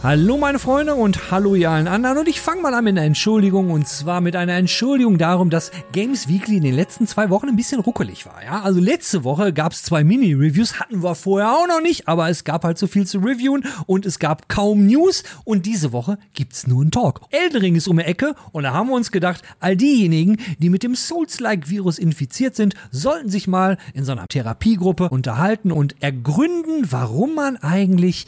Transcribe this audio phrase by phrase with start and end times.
[0.00, 3.04] Hallo meine Freunde und hallo ihr allen anderen und ich fange mal an mit einer
[3.04, 7.48] Entschuldigung und zwar mit einer Entschuldigung darum, dass Games Weekly in den letzten zwei Wochen
[7.48, 8.44] ein bisschen ruckelig war.
[8.44, 12.30] Ja, also letzte Woche gab es zwei Mini-Reviews, hatten wir vorher auch noch nicht, aber
[12.30, 16.16] es gab halt so viel zu reviewen und es gab kaum News und diese Woche
[16.32, 17.22] gibt's nur einen Talk.
[17.30, 20.84] Eldring ist um die Ecke und da haben wir uns gedacht, all diejenigen, die mit
[20.84, 27.34] dem Souls-like-Virus infiziert sind, sollten sich mal in so einer Therapiegruppe unterhalten und ergründen, warum
[27.34, 28.26] man eigentlich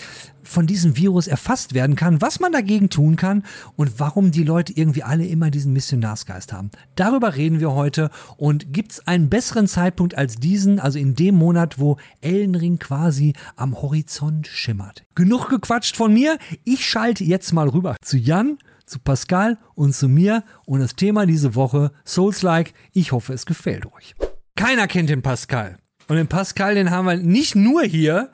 [0.51, 3.45] von diesem Virus erfasst werden kann, was man dagegen tun kann
[3.77, 6.71] und warum die Leute irgendwie alle immer diesen Missionarsgeist haben.
[6.97, 11.37] Darüber reden wir heute und gibt es einen besseren Zeitpunkt als diesen, also in dem
[11.37, 15.05] Monat, wo Ellenring quasi am Horizont schimmert.
[15.15, 20.09] Genug gequatscht von mir, ich schalte jetzt mal rüber zu Jan, zu Pascal und zu
[20.09, 22.75] mir und das Thema diese Woche Souls-like.
[22.93, 24.17] Ich hoffe, es gefällt euch.
[24.57, 25.79] Keiner kennt den Pascal.
[26.09, 28.33] Und den Pascal, den haben wir nicht nur hier,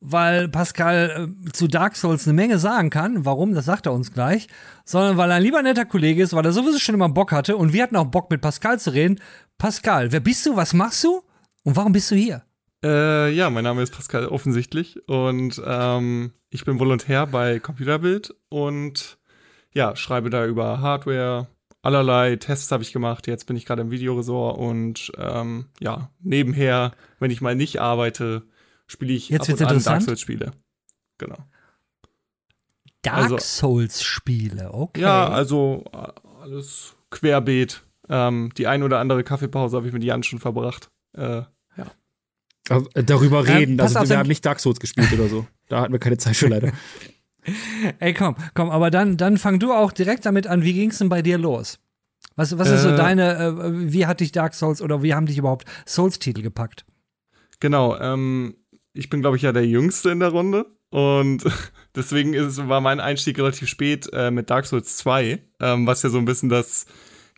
[0.00, 3.24] weil Pascal äh, zu Dark Souls eine Menge sagen kann.
[3.24, 4.48] Warum, das sagt er uns gleich.
[4.84, 7.56] Sondern weil er ein lieber netter Kollege ist, weil er sowieso schon immer Bock hatte
[7.56, 9.20] und wir hatten auch Bock mit Pascal zu reden.
[9.58, 11.22] Pascal, wer bist du, was machst du
[11.64, 12.42] und warum bist du hier?
[12.84, 19.18] Äh, ja, mein Name ist Pascal offensichtlich und ähm, ich bin Volontär bei Computerbild und
[19.74, 21.48] ja, schreibe da über Hardware,
[21.82, 23.26] allerlei Tests habe ich gemacht.
[23.26, 28.44] Jetzt bin ich gerade im Videoresort und ähm, ja, nebenher, wenn ich mal nicht arbeite,
[28.88, 30.52] spiele ich Jetzt ab und an Dark Souls Spiele.
[31.18, 31.38] Genau.
[33.02, 35.02] Dark also, Souls Spiele, okay.
[35.02, 36.08] Ja, also äh,
[36.40, 37.84] alles querbeet.
[38.08, 40.90] Ähm, die ein oder andere Kaffeepause habe ich mit Jan schon verbracht.
[41.16, 41.42] Äh,
[41.76, 41.86] ja.
[42.68, 43.80] Also, äh, darüber reden.
[43.80, 45.46] also wir haben nicht Dark Souls gespielt oder so.
[45.68, 46.72] Da hatten wir keine Zeit für leider.
[47.98, 50.62] Ey, komm, komm, aber dann, dann fang du auch direkt damit an.
[50.62, 51.78] Wie ging es denn bei dir los?
[52.36, 55.26] Was, was ist so äh, deine, äh, wie hat dich Dark Souls oder wie haben
[55.26, 56.84] dich überhaupt Souls-Titel gepackt?
[57.60, 58.56] Genau, ähm,
[58.98, 60.66] ich bin, glaube ich, ja der Jüngste in der Runde.
[60.90, 61.44] Und
[61.94, 66.10] deswegen ist, war mein Einstieg relativ spät äh, mit Dark Souls 2, ähm, was ja
[66.10, 66.86] so ein bisschen das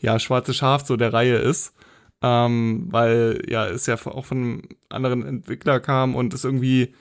[0.00, 1.75] ja, schwarze Schaf so der Reihe ist.
[2.22, 6.94] Ähm, weil ja es ja auch von einem anderen Entwickler kam und es irgendwie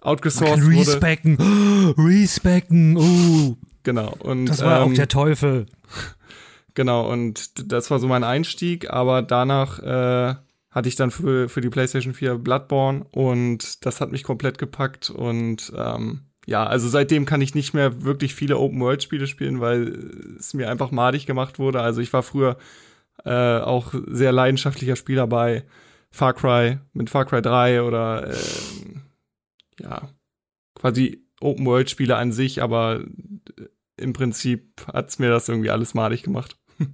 [0.00, 1.94] outgesourced Man kann respecken, wurde.
[1.98, 3.56] respecken, uh.
[3.82, 4.14] Genau.
[4.18, 5.66] Und, das war ähm, auch der Teufel.
[6.74, 10.34] Genau, und das war so mein Einstieg, aber danach äh,
[10.76, 15.08] hatte ich dann für, für die PlayStation 4 Bloodborne und das hat mich komplett gepackt
[15.08, 20.52] und ähm, ja, also seitdem kann ich nicht mehr wirklich viele Open-World-Spiele spielen, weil es
[20.52, 21.80] mir einfach madig gemacht wurde.
[21.80, 22.58] Also ich war früher
[23.24, 25.64] äh, auch sehr leidenschaftlicher Spieler bei
[26.10, 28.36] Far Cry, mit Far Cry 3 oder äh,
[29.80, 30.10] ja,
[30.74, 33.02] quasi Open-World-Spiele an sich, aber
[33.96, 36.58] im Prinzip hat's mir das irgendwie alles madig gemacht.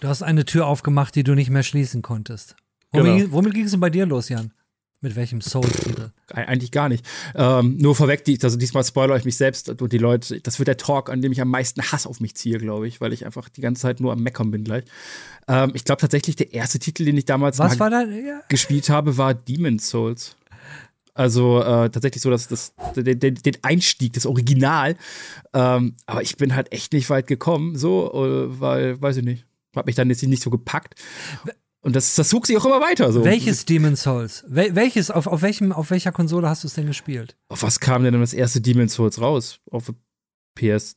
[0.00, 2.56] Du hast eine Tür aufgemacht, die du nicht mehr schließen konntest.
[2.92, 3.32] Womit, genau.
[3.32, 4.52] womit ging es denn bei dir los, Jan?
[5.00, 6.10] Mit welchem Soul-Titel?
[6.32, 7.06] Eigentlich gar nicht.
[7.36, 10.40] Ähm, nur vorweg, die, also diesmal spoilere ich mich selbst und die Leute.
[10.40, 13.00] Das wird der Talk, an dem ich am meisten Hass auf mich ziehe, glaube ich,
[13.00, 14.84] weil ich einfach die ganze Zeit nur am Meckern bin gleich.
[15.46, 17.58] Ähm, ich glaube tatsächlich, der erste Titel, den ich damals?
[18.26, 18.40] Ja.
[18.48, 20.36] gespielt habe, war Demon's Souls.
[21.14, 24.96] Also äh, tatsächlich so, dass das, den, den Einstieg, das Original.
[25.52, 29.44] Ähm, aber ich bin halt echt nicht weit gekommen, so, äh, weil, weiß ich nicht.
[29.76, 30.94] Hat mich dann jetzt nicht so gepackt.
[31.88, 33.10] Und das, das zog sich auch immer weiter.
[33.12, 33.24] So.
[33.24, 34.44] Welches Demon's Souls?
[34.46, 37.34] Wel welches, auf, auf, welchem, auf welcher Konsole hast du es denn gespielt?
[37.48, 39.60] Auf was kam denn das erste Demon's Souls raus?
[39.70, 39.90] Auf
[40.58, 40.96] PS2?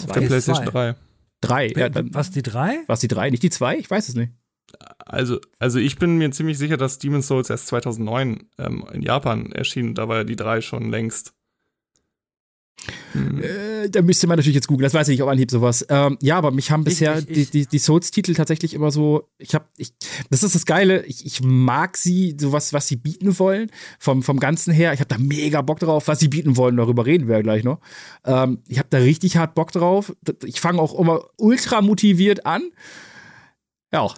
[0.00, 0.96] Auf der PlayStation 3.
[1.42, 1.88] 3, ja.
[1.90, 2.80] Dann, was, die 3?
[2.88, 3.30] Was, die 3?
[3.30, 3.78] Nicht die 2?
[3.78, 4.32] Ich weiß es nicht.
[4.98, 9.52] Also, also ich bin mir ziemlich sicher, dass Demon's Souls erst 2009 ähm, in Japan
[9.52, 9.94] erschien.
[9.94, 11.34] Da war ja die 3 schon längst.
[13.12, 13.40] Hm.
[13.40, 15.84] Äh, da müsste man natürlich jetzt googeln, das weiß ich nicht auf Anhieb sowas.
[15.88, 17.50] Ähm, ja, aber mich haben bisher ich, ich.
[17.50, 19.92] die, die, die Souls-Titel tatsächlich immer so, ich habe, ich,
[20.30, 24.38] das ist das Geile, ich, ich mag sie, sowas, was sie bieten wollen, vom, vom
[24.38, 24.92] Ganzen her.
[24.92, 27.64] Ich habe da mega Bock drauf, was sie bieten wollen, darüber reden wir ja gleich
[27.64, 27.80] noch.
[28.24, 30.14] Ähm, ich habe da richtig hart Bock drauf.
[30.44, 32.62] Ich fange auch immer ultra motiviert an.
[33.92, 34.08] Ja,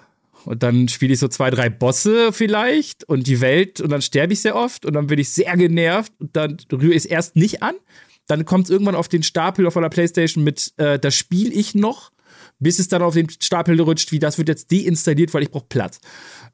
[0.45, 4.33] und dann spiele ich so zwei, drei Bosse vielleicht und die Welt und dann sterbe
[4.33, 7.37] ich sehr oft und dann bin ich sehr genervt und dann rühre ich es erst
[7.37, 7.75] nicht an
[8.27, 11.75] dann kommt es irgendwann auf den Stapel auf einer Playstation mit, äh, das spiele ich
[11.75, 12.11] noch,
[12.59, 15.67] bis es dann auf den Stapel rutscht, wie das wird jetzt deinstalliert, weil ich brauche
[15.69, 16.01] Platz.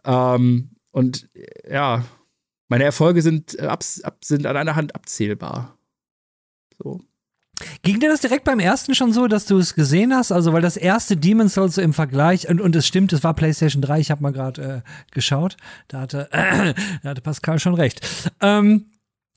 [0.04, 2.04] Ähm, und äh, ja,
[2.68, 5.78] meine Erfolge sind, äh, ab, ab, sind an einer Hand abzählbar.
[6.78, 7.00] So.
[7.82, 10.32] Ging dir das direkt beim ersten schon so, dass du es gesehen hast?
[10.32, 13.34] Also, weil das erste Demon's Souls so im Vergleich, und, und es stimmt, es war
[13.34, 15.56] PlayStation 3, ich habe mal gerade äh, geschaut,
[15.88, 18.00] da hatte, äh, da hatte Pascal schon recht.
[18.40, 18.86] Ähm,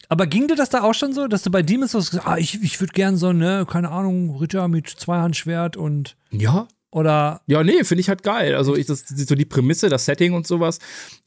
[0.09, 2.37] aber ging dir das da auch schon so, dass du bei Demon's Souls gesagt ah,
[2.37, 6.15] ich, ich würde gern so, ne, keine Ahnung, Ritter mit Zweihandschwert und.
[6.31, 6.67] Ja.
[6.91, 7.41] Oder.
[7.47, 8.55] Ja, nee, finde ich halt geil.
[8.55, 10.79] Also, ich, das, so die Prämisse, das Setting und sowas,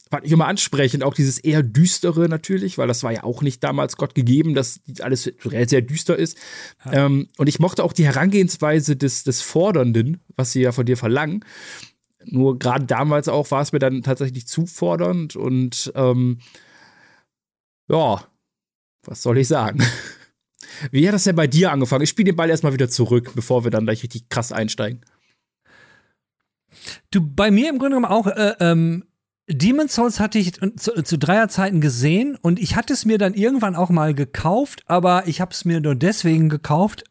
[0.09, 1.03] fand ich immer ansprechend.
[1.03, 4.79] Auch dieses eher düstere natürlich, weil das war ja auch nicht damals Gott gegeben, dass
[5.01, 6.37] alles sehr düster ist.
[6.85, 7.05] Ja.
[7.05, 10.97] Ähm, und ich mochte auch die Herangehensweise des, des Fordernden, was sie ja von dir
[10.97, 11.43] verlangen.
[12.25, 16.39] Nur gerade damals auch war es mir dann tatsächlich zu fordernd und ähm,
[17.89, 18.25] ja,
[19.07, 19.83] was soll ich sagen?
[20.91, 22.03] Wie hat das denn bei dir angefangen?
[22.03, 25.01] Ich spiele den Ball erstmal wieder zurück, bevor wir dann gleich richtig krass einsteigen.
[27.11, 29.05] Du, bei mir im Grunde genommen auch, äh, ähm,
[29.49, 33.75] Demon's Souls hatte ich zu, zu Dreierzeiten gesehen und ich hatte es mir dann irgendwann
[33.75, 37.05] auch mal gekauft, aber ich habe es mir nur deswegen gekauft,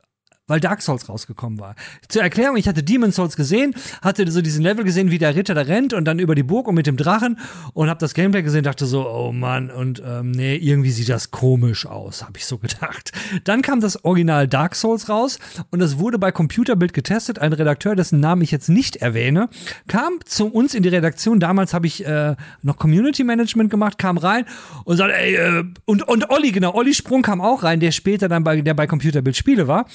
[0.47, 1.75] weil Dark Souls rausgekommen war.
[2.09, 5.55] Zur Erklärung, ich hatte Demon's Souls gesehen, hatte so diesen Level gesehen, wie der Ritter
[5.55, 7.39] da rennt und dann über die Burg und mit dem Drachen
[7.75, 11.31] und habe das Gameplay gesehen, dachte so, oh Mann, und ähm, nee, irgendwie sieht das
[11.31, 13.13] komisch aus, habe ich so gedacht.
[13.45, 15.39] Dann kam das Original Dark Souls raus
[15.71, 17.39] und es wurde bei Computerbild getestet.
[17.41, 19.49] Ein Redakteur, dessen Namen ich jetzt nicht erwähne,
[19.89, 21.41] kam zu uns in die Redaktion.
[21.41, 24.45] Damals habe ich äh, noch Community Management gemacht, kam rein
[24.85, 28.29] und sagte, ey, äh, und, und Olli, genau, Olli Sprung kam auch rein, der später
[28.29, 29.87] dann bei, der bei Computerbild Spiele war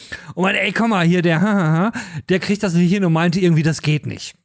[0.42, 1.92] meinte, ey, komm mal, hier, der,
[2.30, 4.36] der kriegt das nicht hin und meinte irgendwie, das geht nicht.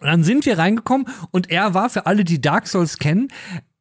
[0.00, 3.28] Und dann sind wir reingekommen und er war für alle, die Dark Souls kennen,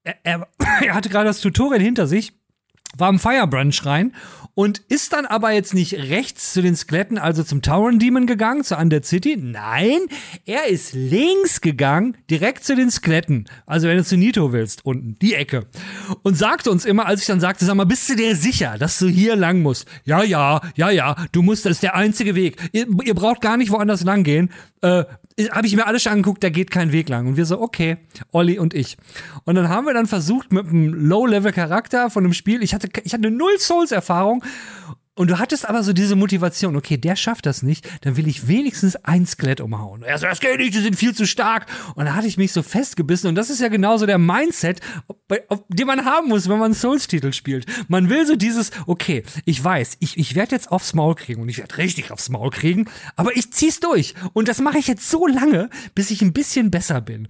[0.04, 0.48] er, er,
[0.82, 2.34] er hatte gerade das Tutorial hinter sich,
[2.98, 4.14] war im Firebrunch rein
[4.56, 8.64] und ist dann aber jetzt nicht rechts zu den Skeletten, also zum Tauren Demon gegangen,
[8.64, 9.38] zu Undead City.
[9.38, 10.00] Nein,
[10.46, 13.46] er ist links gegangen, direkt zu den Skeletten.
[13.66, 15.68] Also wenn du zu Nito willst, unten, die Ecke.
[16.24, 18.98] Und sagte uns immer, als ich dann sagte, sag mal, bist du dir sicher, dass
[18.98, 19.88] du hier lang musst?
[20.06, 22.58] Ja, ja, ja, ja, du musst, das ist der einzige Weg.
[22.72, 24.50] Ihr, ihr braucht gar nicht woanders lang gehen.
[24.86, 25.06] Äh,
[25.52, 27.26] habe ich mir alles schon angeguckt, da geht kein Weg lang.
[27.26, 27.98] Und wir so, okay,
[28.32, 28.98] Olli und ich.
[29.44, 33.14] Und dann haben wir dann versucht mit einem Low-Level-Charakter von einem Spiel, ich hatte, ich
[33.14, 34.44] hatte null Souls-Erfahrung
[35.16, 38.48] und du hattest aber so diese Motivation, okay, der schafft das nicht, dann will ich
[38.48, 40.04] wenigstens ein Skelett umhauen.
[40.04, 41.68] Er so, das geht nicht, die sind viel zu stark.
[41.96, 43.30] Und da hatte ich mich so festgebissen.
[43.30, 44.82] Und das ist ja genauso der Mindset,
[45.70, 47.66] den man haben muss, wenn man Souls-Titel spielt.
[47.88, 51.50] Man will so dieses, okay, ich weiß, ich, ich werde jetzt aufs Maul kriegen und
[51.50, 54.16] ich werde richtig aufs Maul kriegen, aber ich zieh's durch.
[54.34, 57.30] Und das mache ich jetzt so lange, bis ich ein bisschen besser bin.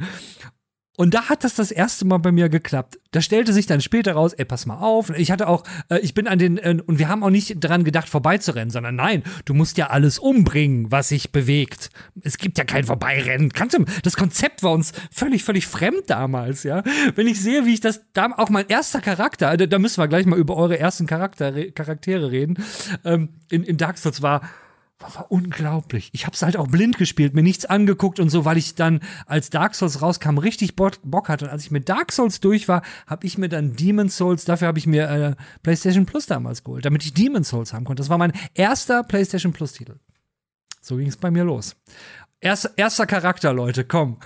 [0.97, 2.99] Und da hat das das erste Mal bei mir geklappt.
[3.11, 5.09] Da stellte sich dann später raus, ey, pass mal auf.
[5.11, 7.83] Ich hatte auch, äh, ich bin an den, äh, und wir haben auch nicht daran
[7.83, 11.89] gedacht, vorbeizurennen, sondern nein, du musst ja alles umbringen, was sich bewegt.
[12.21, 13.51] Es gibt ja kein Vorbeirennen.
[13.51, 16.83] Kannst du, das Konzept war uns völlig, völlig fremd damals, ja.
[17.15, 20.07] Wenn ich sehe, wie ich das, da auch mein erster Charakter, da, da müssen wir
[20.07, 22.57] gleich mal über eure ersten Charakter, Charaktere reden,
[23.03, 24.41] ähm, in, in Dark Souls war,
[24.99, 26.09] war, war unglaublich.
[26.13, 29.01] Ich habe es halt auch blind gespielt, mir nichts angeguckt und so, weil ich dann,
[29.25, 31.45] als Dark Souls rauskam, richtig Bock, Bock hatte.
[31.45, 34.67] Und als ich mit Dark Souls durch war, habe ich mir dann Demon Souls, dafür
[34.67, 38.01] habe ich mir äh, PlayStation Plus damals geholt, damit ich Demon Souls haben konnte.
[38.01, 39.95] Das war mein erster PlayStation Plus-Titel.
[40.81, 41.75] So ging es bei mir los.
[42.39, 44.19] Erster, erster Charakter, Leute, komm.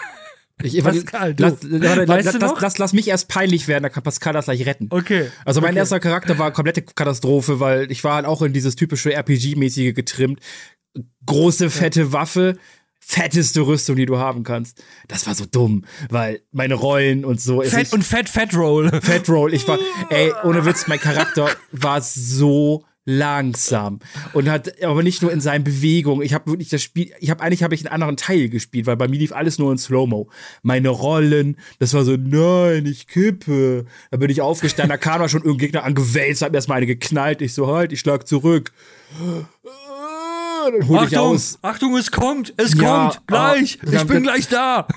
[0.61, 1.43] Ich, Pascal, du.
[1.43, 4.87] Lass, lass, lass, lass, lass mich erst peinlich werden, da kann Pascal das gleich retten.
[4.89, 5.31] Okay.
[5.45, 5.79] Also mein okay.
[5.79, 10.39] erster Charakter war komplette Katastrophe, weil ich war halt auch in dieses typische RPG-mäßige getrimmt.
[11.25, 12.11] Große, fette ja.
[12.13, 12.57] Waffe,
[12.99, 14.83] fetteste Rüstung, die du haben kannst.
[15.07, 17.61] Das war so dumm, weil meine Rollen und so.
[17.61, 18.89] Fett und Fett, Fett Roll.
[19.01, 19.53] Fett Roll.
[19.53, 23.99] Ich war, ey, ohne Witz, mein Charakter war so langsam
[24.33, 26.21] und hat aber nicht nur in seinen Bewegungen.
[26.21, 28.97] Ich habe wirklich das Spiel, ich habe eigentlich habe ich einen anderen Teil gespielt, weil
[28.97, 30.29] bei mir lief alles nur in Slow-Mo.
[30.61, 33.85] Meine Rollen, das war so nein, ich kippe.
[34.11, 36.87] Da bin ich aufgestanden, da kam da schon irgendein Gegner angewälzt, hat mir erstmal eine
[36.87, 38.71] geknallt, ich so halt, ich schlag zurück.
[39.19, 41.59] Dann hol Achtung, ich aus.
[41.61, 44.87] Achtung, es kommt, es ja, kommt, gleich, ah, ich bin gleich da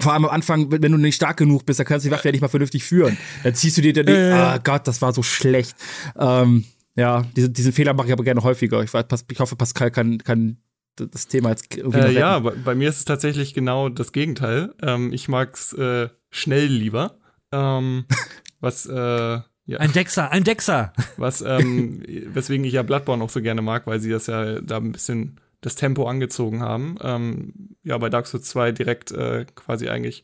[0.00, 2.28] vor allem am Anfang, wenn du nicht stark genug bist, dann kannst du die Waffe
[2.28, 3.16] ja nicht mal vernünftig führen.
[3.42, 4.32] Dann ziehst du dir den, äh.
[4.32, 5.76] ah Gott, das war so schlecht.
[6.18, 6.64] Ähm,
[6.96, 8.82] ja, diese, diesen Fehler mache ich aber gerne häufiger.
[8.82, 10.58] Ich, weiß, ich hoffe, Pascal kann, kann
[10.96, 14.74] das Thema jetzt irgendwie äh, Ja, bei, bei, mir ist es tatsächlich genau das Gegenteil.
[14.80, 17.18] Ähm, ich mag's äh, schnell lieber.
[17.52, 18.04] Ähm,
[18.60, 19.78] was äh, ja.
[19.78, 20.92] Ein Dexer, ein Dexer.
[21.16, 24.76] Was, ähm, weswegen ich ja Bloodborne auch so gerne mag, weil sie das ja da
[24.76, 26.96] ein bisschen das Tempo angezogen haben.
[27.00, 30.22] Ähm, ja, bei Dark Souls 2 direkt äh, quasi eigentlich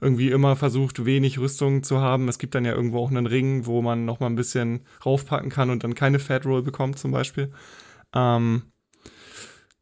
[0.00, 2.28] irgendwie immer versucht, wenig Rüstung zu haben.
[2.28, 5.50] Es gibt dann ja irgendwo auch einen Ring, wo man noch mal ein bisschen raufpacken
[5.50, 7.50] kann und dann keine Fat Roll bekommt zum Beispiel.
[8.14, 8.62] Ähm,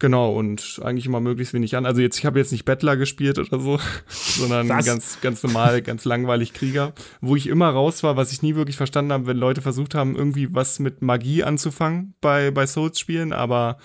[0.00, 1.84] Genau, und eigentlich immer möglichst wenig an.
[1.84, 4.86] Also jetzt, ich habe jetzt nicht Bettler gespielt oder so, sondern was?
[4.86, 6.92] ganz, ganz normal, ganz langweilig Krieger.
[7.20, 10.14] Wo ich immer raus war, was ich nie wirklich verstanden habe, wenn Leute versucht haben,
[10.14, 13.78] irgendwie was mit Magie anzufangen bei, bei Souls-Spielen, aber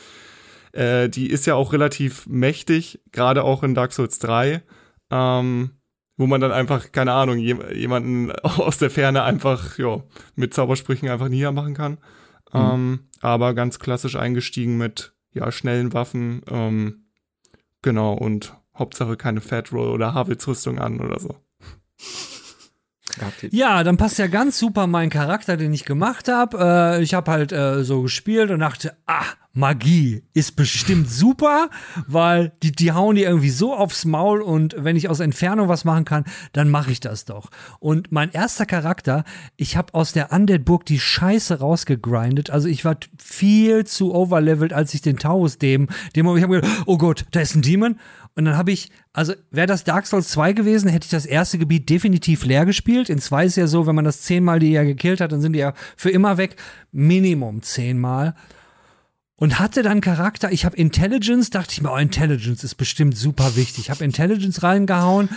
[0.72, 4.62] äh, die ist ja auch relativ mächtig, gerade auch in Dark Souls 3.
[5.10, 5.72] Ähm,
[6.18, 10.04] wo man dann einfach, keine Ahnung, jemanden aus der Ferne einfach, ja,
[10.36, 11.94] mit Zaubersprüchen einfach niedermachen kann.
[12.54, 12.60] Mhm.
[12.60, 16.42] Ähm, aber ganz klassisch eingestiegen mit ja, schnellen Waffen.
[16.50, 17.06] Ähm,
[17.82, 21.36] genau, und Hauptsache keine Fat Roll oder Havels-Rüstung an oder so.
[23.54, 26.58] Ja, dann passt ja ganz super mein Charakter, den ich gemacht habe.
[26.98, 31.70] Äh, ich habe halt äh, so gespielt und dachte, ah, Magie ist bestimmt super,
[32.08, 35.86] weil die, die hauen die irgendwie so aufs Maul und wenn ich aus Entfernung was
[35.86, 37.52] machen kann, dann mache ich das doch.
[37.80, 39.24] Und mein erster Charakter,
[39.56, 42.50] ich habe aus der Undead-Burg die Scheiße rausgegrindet.
[42.50, 46.84] Also ich war viel zu overlevelt, als ich den Taurus dem, dem ich habe gedacht,
[46.88, 48.00] oh Gott, da ist ein Demon.
[48.36, 51.60] Und dann habe ich, also wäre das Dark Souls 2 gewesen, hätte ich das erste
[51.60, 53.10] Gebiet definitiv leer gespielt.
[53.10, 55.54] In 2 ist ja so, wenn man das zehnmal die ja gekillt hat, dann sind
[55.54, 56.56] die ja für immer weg.
[56.92, 58.34] Minimum zehnmal
[59.44, 60.52] und hatte dann Charakter.
[60.52, 63.80] Ich habe Intelligence, dachte ich mir, oh, Intelligence ist bestimmt super wichtig.
[63.86, 65.28] Ich habe Intelligence reingehauen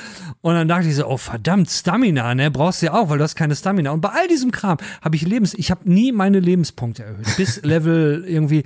[0.43, 3.25] und dann dachte ich so, oh verdammt, Stamina, ne, brauchst du ja auch, weil du
[3.25, 3.91] hast keine Stamina.
[3.91, 7.63] Und bei all diesem Kram habe ich Lebens, ich habe nie meine Lebenspunkte erhöht, bis
[7.65, 8.65] Level irgendwie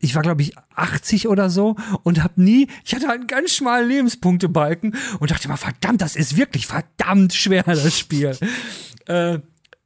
[0.00, 3.52] ich war glaube ich 80 oder so und habe nie, ich hatte halt einen ganz
[3.52, 8.36] schmalen Lebenspunktebalken und dachte mal, verdammt, das ist wirklich verdammt schwer das Spiel.
[9.06, 9.38] äh,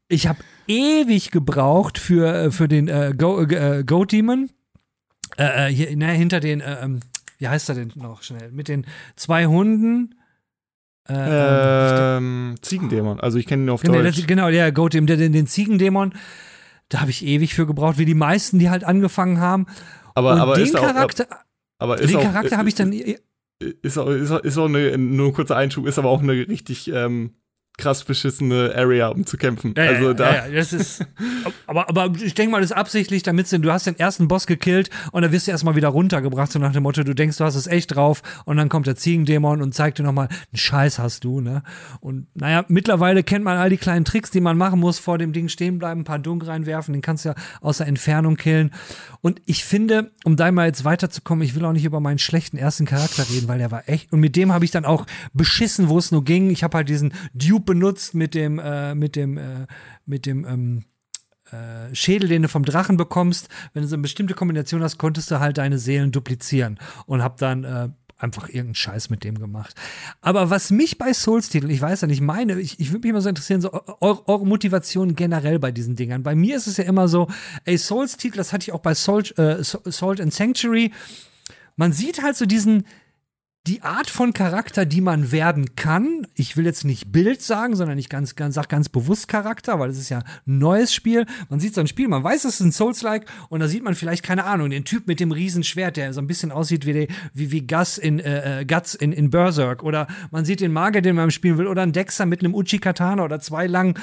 [0.08, 4.50] ich habe ewig gebraucht für, für den äh, Go, äh, Go Demon.
[5.36, 7.00] Äh, äh, hier, ne, hinter den, äh, ähm,
[7.38, 8.50] wie heißt er denn noch schnell?
[8.50, 8.86] Mit den
[9.16, 10.14] zwei Hunden.
[11.08, 13.20] Äh, ähm, Ziegendämon.
[13.20, 14.26] Also ich kenne ihn auf genau, Deutsch.
[14.26, 16.12] genau, der Goat Demon, den, den Ziegendämon.
[16.88, 19.66] Da habe ich ewig für gebraucht, wie die meisten, die halt angefangen haben.
[20.14, 21.36] Aber, Und aber den ist Charakter, auch,
[21.78, 22.92] aber den auch, Charakter habe ich dann
[23.58, 26.32] ist auch, ist auch, ist auch eine, nur ein kurzer Einschub, ist aber auch eine
[26.32, 27.34] richtig ähm,
[27.78, 29.72] krass beschissene Area, um zu kämpfen.
[29.76, 30.34] Ja, also ja, da.
[30.34, 31.06] Ja, das ist.
[31.66, 34.90] aber, aber ich denke mal, das ist absichtlich, damit du hast den ersten Boss gekillt
[35.12, 37.54] und dann wirst du erstmal wieder runtergebracht, so nach dem Motto, du denkst, du hast
[37.54, 41.24] es echt drauf und dann kommt der Ziegendämon und zeigt dir nochmal, einen Scheiß hast
[41.24, 41.62] du, ne?
[42.00, 45.32] Und naja, mittlerweile kennt man all die kleinen Tricks, die man machen muss, vor dem
[45.32, 48.72] Ding stehen bleiben, ein paar Dunk reinwerfen, den kannst du ja aus der Entfernung killen.
[49.20, 52.58] Und ich finde, um da mal jetzt weiterzukommen, ich will auch nicht über meinen schlechten
[52.58, 54.12] ersten Charakter reden, weil der war echt.
[54.12, 56.50] Und mit dem habe ich dann auch beschissen, wo es nur ging.
[56.50, 59.66] Ich habe halt diesen Dupe benutzt mit dem, äh, mit dem, äh,
[60.06, 60.84] mit dem, ähm,
[61.52, 63.48] äh, Schädel, den du vom Drachen bekommst.
[63.72, 67.36] Wenn du so eine bestimmte Kombination hast, konntest du halt deine Seelen duplizieren und hab
[67.36, 69.74] dann äh, einfach irgendeinen Scheiß mit dem gemacht.
[70.22, 73.20] Aber was mich bei Souls-Titeln, ich weiß ja nicht, meine, ich, ich würde mich immer
[73.20, 73.70] so interessieren, so
[74.00, 76.22] eure, eure, Motivation generell bei diesen Dingern.
[76.22, 77.28] Bei mir ist es ja immer so,
[77.64, 80.90] ey, Souls-Titel, das hatte ich auch bei Salt, äh, Salt and Sanctuary.
[81.76, 82.84] Man sieht halt so diesen,
[83.66, 87.98] die Art von Charakter, die man werden kann, ich will jetzt nicht Bild sagen, sondern
[87.98, 91.26] ich ganz, ganz, sag ganz bewusst Charakter, weil es ist ja ein neues Spiel.
[91.50, 93.94] Man sieht so ein Spiel, man weiß, es ist ein Souls-like und da sieht man
[93.94, 97.08] vielleicht, keine Ahnung, den Typ mit dem Riesenschwert, der so ein bisschen aussieht wie, die,
[97.34, 101.02] wie, wie Gus in, äh, äh, Guts in, in Berserk oder man sieht den Magier,
[101.02, 103.94] den man spielen will oder einen Dexter mit einem Uchi-Katana oder zwei langen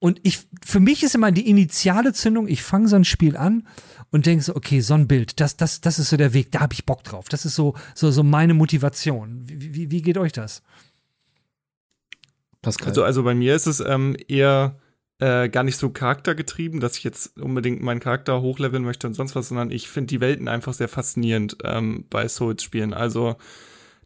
[0.00, 3.66] und ich, für mich ist immer die initiale Zündung, ich fange so ein Spiel an
[4.10, 6.60] und denke so, okay, so ein Bild, das, das, das ist so der Weg, da
[6.60, 7.28] habe ich Bock drauf.
[7.28, 9.40] Das ist so, so, so meine Motivation.
[9.44, 10.62] Wie, wie, wie geht euch das?
[12.62, 12.88] Pascal.
[12.88, 14.78] Also, also bei mir ist es ähm, eher
[15.18, 19.34] äh, gar nicht so charaktergetrieben, dass ich jetzt unbedingt meinen Charakter hochleveln möchte und sonst
[19.34, 22.94] was, sondern ich finde die Welten einfach sehr faszinierend ähm, bei Souls-Spielen.
[22.94, 23.36] Also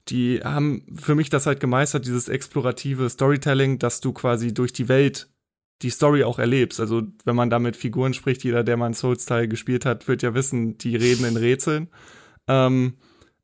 [0.08, 4.88] die haben für mich das halt gemeistert, dieses explorative Storytelling, dass du quasi durch die
[4.88, 5.28] Welt
[5.82, 6.80] die Story auch erlebst.
[6.80, 10.22] Also, wenn man da mit Figuren spricht, jeder, der mal einen Souls-Teil gespielt hat, wird
[10.22, 11.88] ja wissen, die reden in Rätseln.
[12.46, 12.94] Ähm,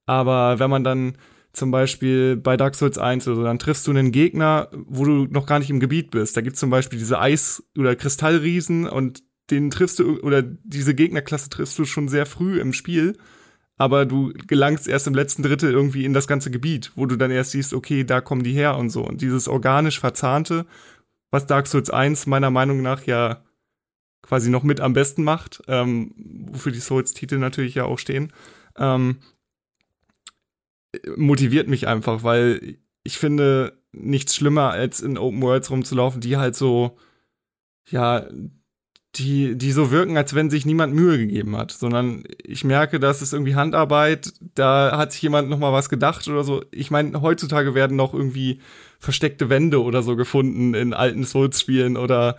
[0.06, 1.16] aber wenn man dann
[1.52, 5.26] zum Beispiel bei Dark Souls 1 oder so, dann triffst du einen Gegner, wo du
[5.30, 6.36] noch gar nicht im Gebiet bist.
[6.36, 10.94] Da gibt es zum Beispiel diese Eis- oder Kristallriesen und den triffst du, oder diese
[10.94, 13.16] Gegnerklasse triffst du schon sehr früh im Spiel.
[13.76, 17.30] Aber du gelangst erst im letzten Drittel irgendwie in das ganze Gebiet, wo du dann
[17.30, 19.02] erst siehst, okay, da kommen die her und so.
[19.02, 20.66] Und dieses organisch Verzahnte
[21.30, 23.44] was Dark Souls 1 meiner Meinung nach ja
[24.22, 26.12] quasi noch mit am besten macht, ähm,
[26.50, 28.32] wofür die Souls-Titel natürlich ja auch stehen,
[28.76, 29.20] ähm,
[31.16, 36.54] motiviert mich einfach, weil ich finde nichts schlimmer, als in Open Worlds rumzulaufen, die halt
[36.54, 36.96] so,
[37.88, 38.28] ja,
[39.16, 43.22] die, die so wirken, als wenn sich niemand Mühe gegeben hat, sondern ich merke, das
[43.22, 46.62] ist irgendwie Handarbeit, da hat sich jemand noch mal was gedacht oder so.
[46.70, 48.60] Ich meine, heutzutage werden noch irgendwie
[49.00, 52.36] versteckte Wände oder so gefunden in alten Souls-Spielen oder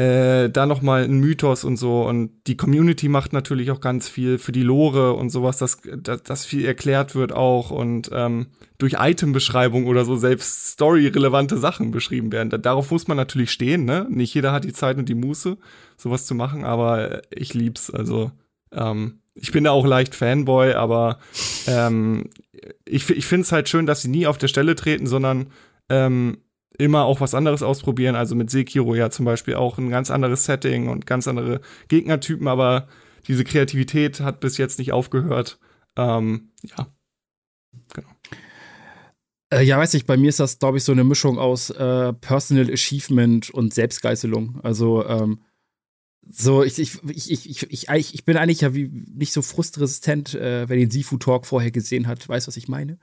[0.00, 4.08] äh, da noch mal ein Mythos und so und die Community macht natürlich auch ganz
[4.08, 8.46] viel für die Lore und sowas, dass, dass, dass viel erklärt wird auch und ähm,
[8.78, 12.48] durch Itembeschreibung oder so selbst story-relevante Sachen beschrieben werden.
[12.48, 14.06] Da, darauf muss man natürlich stehen, ne?
[14.08, 15.58] Nicht jeder hat die Zeit und die Muße,
[15.98, 17.90] sowas zu machen, aber ich lieb's.
[17.90, 18.30] Also
[18.72, 21.18] ähm, ich bin da auch leicht Fanboy, aber
[21.66, 22.30] ähm,
[22.86, 25.48] ich, ich finde es halt schön, dass sie nie auf der Stelle treten, sondern
[25.90, 26.38] ähm,
[26.80, 28.16] immer auch was anderes ausprobieren.
[28.16, 32.48] Also mit Sekiro ja zum Beispiel auch ein ganz anderes Setting und ganz andere Gegnertypen,
[32.48, 32.88] aber
[33.26, 35.58] diese Kreativität hat bis jetzt nicht aufgehört.
[35.96, 36.86] Ähm, ja,
[37.92, 38.08] genau.
[39.52, 42.12] Äh, ja, weiß ich, bei mir ist das, glaube ich, so eine Mischung aus äh,
[42.12, 44.60] Personal Achievement und Selbstgeißelung.
[44.62, 45.40] Also, ähm,
[46.32, 50.68] so, ich, ich, ich, ich, ich, ich bin eigentlich ja wie nicht so frustresistent, äh,
[50.68, 52.98] wer den Sifu Talk vorher gesehen hat, weiß, was ich meine.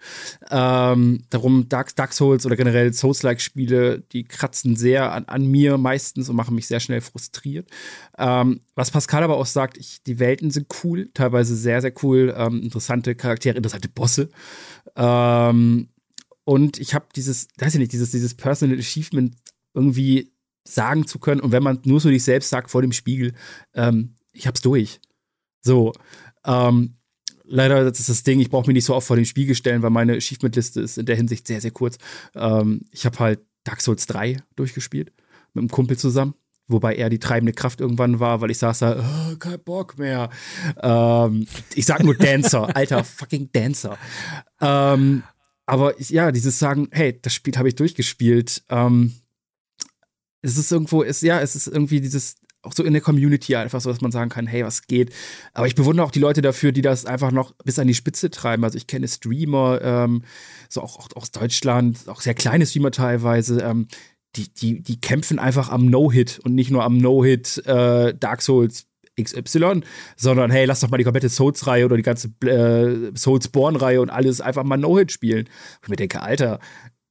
[0.49, 6.29] Ähm, darum Dark, Dark Souls oder generell Souls-like-Spiele, die kratzen sehr an, an, mir meistens
[6.29, 7.69] und machen mich sehr schnell frustriert.
[8.17, 12.33] Ähm, was Pascal aber auch sagt, ich, die Welten sind cool, teilweise sehr, sehr cool,
[12.37, 14.29] ähm, interessante Charaktere, interessante Bosse.
[14.95, 15.89] Ähm,
[16.45, 19.35] und ich habe dieses, weiß ich nicht, dieses, dieses Personal Achievement
[19.73, 20.31] irgendwie
[20.67, 23.33] sagen zu können und wenn man nur so sich selbst sagt vor dem Spiegel,
[23.73, 24.99] ähm, ich hab's durch.
[25.61, 25.93] So.
[26.45, 26.97] Ähm,
[27.43, 29.81] leider, das ist das Ding, ich brauche mich nicht so oft vor dem Spiegel stellen,
[29.81, 31.97] weil meine Achievement-Liste ist in der Hinsicht sehr, sehr kurz.
[32.35, 35.11] Ähm, ich habe halt Dark Souls 3 durchgespielt
[35.53, 36.35] mit einem Kumpel zusammen.
[36.69, 38.99] Wobei er die treibende Kraft irgendwann war, weil ich saß da,
[39.31, 40.29] oh, kein Bock mehr.
[40.81, 43.97] Ähm, ich sag nur Dancer, alter fucking Dancer.
[44.59, 45.23] Ähm,
[45.65, 48.63] aber ja, dieses Sagen, hey, das Spiel habe ich durchgespielt.
[48.69, 49.13] Ähm,
[50.41, 53.81] es ist irgendwo, ist, ja, es ist irgendwie dieses, auch so in der Community einfach
[53.81, 55.13] so, dass man sagen kann, hey, was geht.
[55.53, 58.29] Aber ich bewundere auch die Leute dafür, die das einfach noch bis an die Spitze
[58.29, 58.63] treiben.
[58.63, 60.23] Also ich kenne Streamer, ähm,
[60.69, 63.87] so auch, auch, aus Deutschland, auch sehr kleine Streamer teilweise, ähm,
[64.35, 68.85] die, die, die kämpfen einfach am No-Hit und nicht nur am No-Hit äh, Dark Souls
[69.19, 69.81] XY,
[70.15, 74.41] sondern hey, lass doch mal die komplette Souls-Reihe oder die ganze äh, Souls-Born-Reihe und alles
[74.41, 75.47] einfach mal No-Hit spielen.
[75.47, 76.59] Und ich mir denke, Alter,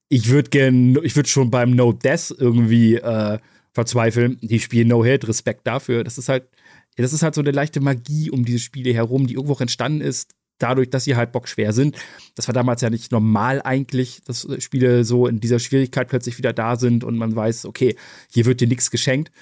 [0.09, 3.39] ich würde gern, ich würde schon beim No Death irgendwie äh,
[3.73, 4.39] verzweifeln.
[4.41, 6.05] Die spielen No Hit, Respekt dafür.
[6.05, 6.49] Das ist halt,
[6.97, 10.01] das ist halt so eine leichte Magie um diese Spiele herum, die irgendwo auch entstanden
[10.01, 11.97] ist, dadurch, dass sie halt bockschwer sind.
[12.35, 16.53] Das war damals ja nicht normal eigentlich, dass Spiele so in dieser Schwierigkeit plötzlich wieder
[16.53, 17.97] da sind und man weiß, okay,
[18.33, 19.33] hier wird dir nichts geschenkt.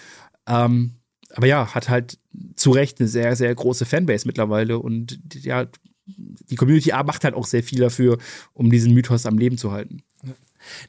[0.49, 0.95] Ähm,
[1.31, 2.19] aber ja, hat halt
[2.57, 5.67] zu Recht eine sehr, sehr große Fanbase mittlerweile und ja,
[6.07, 8.19] die Community macht halt auch sehr viel dafür,
[8.53, 10.03] um diesen Mythos am Leben zu halten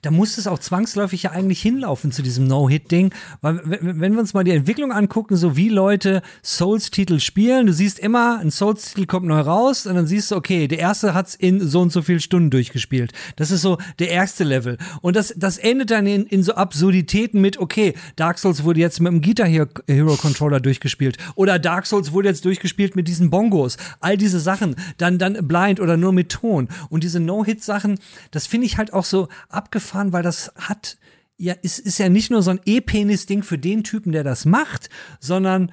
[0.02, 3.14] da muss es auch zwangsläufig ja eigentlich hinlaufen zu diesem No-Hit-Ding.
[3.42, 8.00] Weil, wenn wir uns mal die Entwicklung angucken, so wie Leute Souls-Titel spielen, du siehst
[8.00, 11.66] immer, ein Souls-Titel kommt neu raus und dann siehst du, okay, der erste hat's in
[11.68, 13.14] so und so viel Stunden durchgespielt.
[13.36, 14.78] Das ist so der erste Level.
[15.02, 19.00] Und das, das endet dann in, in so Absurditäten mit, okay, Dark Souls wurde jetzt
[19.02, 21.18] mit dem Guitar Hero Controller durchgespielt.
[21.36, 23.78] Oder Dark Souls wurde jetzt durchgespielt mit diesen Bongos.
[24.00, 24.76] All diese Sachen.
[24.98, 26.70] Dann, dann blind oder nur mit Ton.
[26.90, 28.00] Und diese No-Hit-Sachen,
[28.32, 30.98] das finde ich halt auch so ab abgefahren, weil das hat,
[31.38, 34.90] ja, ist, ist ja nicht nur so ein E-Penis-Ding für den Typen, der das macht,
[35.20, 35.72] sondern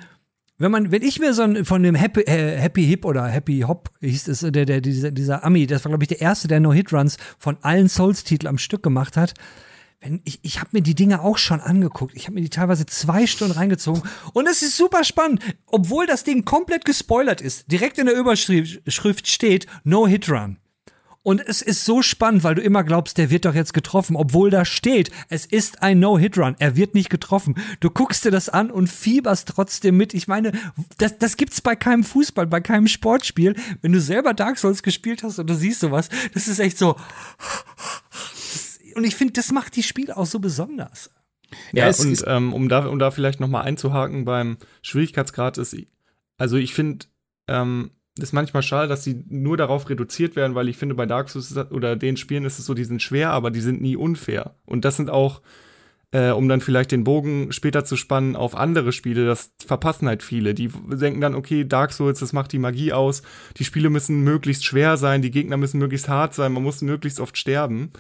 [0.59, 3.61] wenn man, wenn ich mir so ein, von dem Happy, äh, Happy Hip oder Happy
[3.61, 6.61] Hop hieß es, der, der, dieser, dieser Ami, das war, glaube ich, der erste, der
[6.61, 9.35] No-Hit-Runs von allen Souls-Titeln am Stück gemacht hat.
[10.01, 12.15] Wenn, ich ich habe mir die Dinge auch schon angeguckt.
[12.17, 14.03] Ich habe mir die teilweise zwei Stunden reingezogen.
[14.33, 15.43] Und es ist super spannend.
[15.67, 17.71] Obwohl das Ding komplett gespoilert ist.
[17.71, 20.59] Direkt in der Überschrift steht No-Hit-Run.
[21.25, 24.51] Und es ist so spannend, weil du immer glaubst, der wird doch jetzt getroffen, obwohl
[24.51, 27.55] da steht, es ist ein No-Hit-Run, er wird nicht getroffen.
[27.79, 30.15] Du guckst dir das an und fieberst trotzdem mit.
[30.15, 30.53] Ich meine,
[30.99, 33.55] das, das gibt's bei keinem Fußball, bei keinem Sportspiel.
[33.83, 36.97] Wenn du selber Dark Souls gespielt hast und du siehst sowas, das ist echt so.
[38.97, 41.11] Und ich finde, das macht die Spiele auch so besonders.
[41.73, 45.77] Ja, ja und ähm, um, da, um da vielleicht noch mal einzuhaken beim Schwierigkeitsgrad ist,
[46.37, 47.07] also ich finde,
[47.47, 51.31] ähm, ist manchmal schade, dass sie nur darauf reduziert werden, weil ich finde, bei Dark
[51.31, 54.57] Souls oder den Spielen ist es so, die sind schwer, aber die sind nie unfair.
[54.67, 55.41] Und das sind auch,
[56.13, 60.23] äh, um dann vielleicht den Bogen später zu spannen auf andere Spiele, das verpassen halt
[60.23, 60.55] viele.
[60.55, 63.23] Die denken dann, okay, Dark Souls, das macht die Magie aus.
[63.57, 67.19] Die Spiele müssen möglichst schwer sein, die Gegner müssen möglichst hart sein, man muss möglichst
[67.19, 67.91] oft sterben.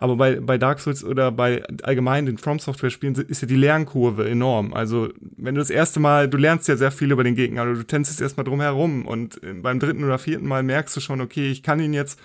[0.00, 3.56] Aber bei, bei Dark Souls oder bei allgemein den From Software Spielen ist ja die
[3.56, 4.72] Lernkurve enorm.
[4.72, 7.82] Also, wenn du das erste Mal, du lernst ja sehr viel über den Gegner, also
[7.82, 11.20] du tänzest erstmal drum herum und äh, beim dritten oder vierten Mal merkst du schon,
[11.20, 12.18] okay, ich kann ihn jetzt,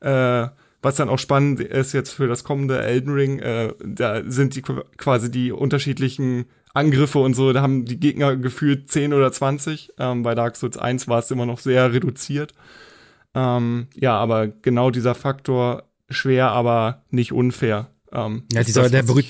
[0.00, 0.46] äh,
[0.86, 4.62] was dann auch spannend ist jetzt für das kommende Elden Ring, äh, da sind die
[4.62, 6.44] quasi die unterschiedlichen
[6.74, 9.94] Angriffe und so, da haben die Gegner gefühlt 10 oder 20.
[9.98, 12.52] Ähm, bei Dark Souls 1 war es immer noch sehr reduziert.
[13.34, 17.88] Ähm, ja, aber genau dieser Faktor, schwer, aber nicht unfair.
[18.12, 19.24] Ähm, ja, dieser, der, berüh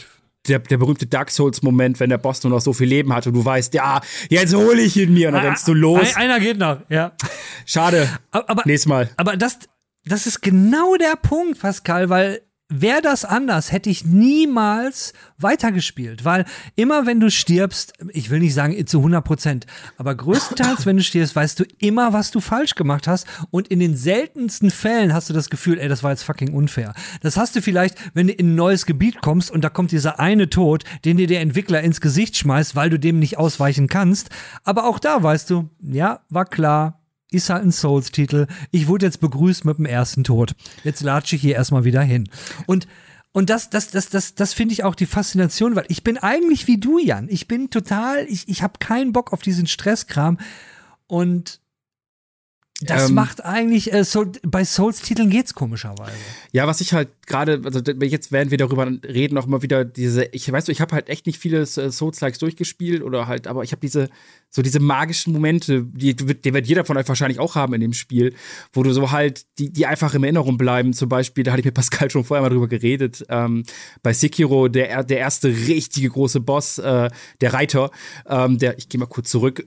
[0.47, 3.33] der, der berühmte Dark Souls-Moment, wenn der Boss nur noch so viel Leben hat und
[3.33, 6.15] du weißt, ja, jetzt hole ich ihn mir und dann ah, rennst du los.
[6.17, 7.13] Ein, einer geht noch, ja.
[7.65, 8.11] Schade.
[8.31, 9.09] Aber, Nächstes Mal.
[9.17, 9.59] Aber das,
[10.07, 16.45] das ist genau der Punkt, Pascal, weil Wäre das anders, hätte ich niemals weitergespielt, weil
[16.75, 19.67] immer wenn du stirbst, ich will nicht sagen zu 100 Prozent,
[19.99, 23.29] aber größtenteils, wenn du stirbst, weißt du immer, was du falsch gemacht hast.
[23.53, 26.93] Und in den seltensten Fällen hast du das Gefühl, ey, das war jetzt fucking unfair.
[27.21, 30.19] Das hast du vielleicht, wenn du in ein neues Gebiet kommst und da kommt dieser
[30.19, 34.31] eine Tod, den dir der Entwickler ins Gesicht schmeißt, weil du dem nicht ausweichen kannst,
[34.65, 36.96] aber auch da weißt du, ja, war klar,
[37.31, 38.47] ist halt ein Souls-Titel.
[38.71, 40.55] Ich wurde jetzt begrüßt mit dem ersten Tod.
[40.85, 42.29] Jetzt latsche ich hier erstmal wieder hin.
[42.67, 42.87] Und
[43.33, 46.67] und das, das, das, das, das finde ich auch die Faszination, weil ich bin eigentlich
[46.69, 47.29] wie du, Jan.
[47.29, 50.39] Ich bin total, ich, ich habe keinen Bock auf diesen Stresskram.
[51.07, 51.61] Und
[52.83, 56.13] das ähm, macht eigentlich, äh, so, bei Souls-Titeln geht's komischerweise.
[56.53, 60.27] Ja, was ich halt gerade, also jetzt werden wir darüber reden, auch immer wieder diese,
[60.33, 63.73] ich weiß, ich habe halt echt nicht viele äh, Souls-Likes durchgespielt oder halt, aber ich
[63.73, 64.11] habe diese,
[64.51, 67.95] so diese magischen Momente, die, die wird jeder von euch wahrscheinlich auch haben in dem
[67.95, 68.35] Spiel,
[68.75, 70.93] wo du so halt, die, die einfach in Erinnerung bleiben.
[70.93, 73.65] Zum Beispiel, da hatte ich mit Pascal schon vorher mal drüber geredet, ähm,
[74.03, 77.09] bei Sekiro, der, der erste richtige große Boss, äh,
[77.41, 77.91] der Reiter,
[78.29, 79.67] ähm, der, ich gehe mal kurz zurück,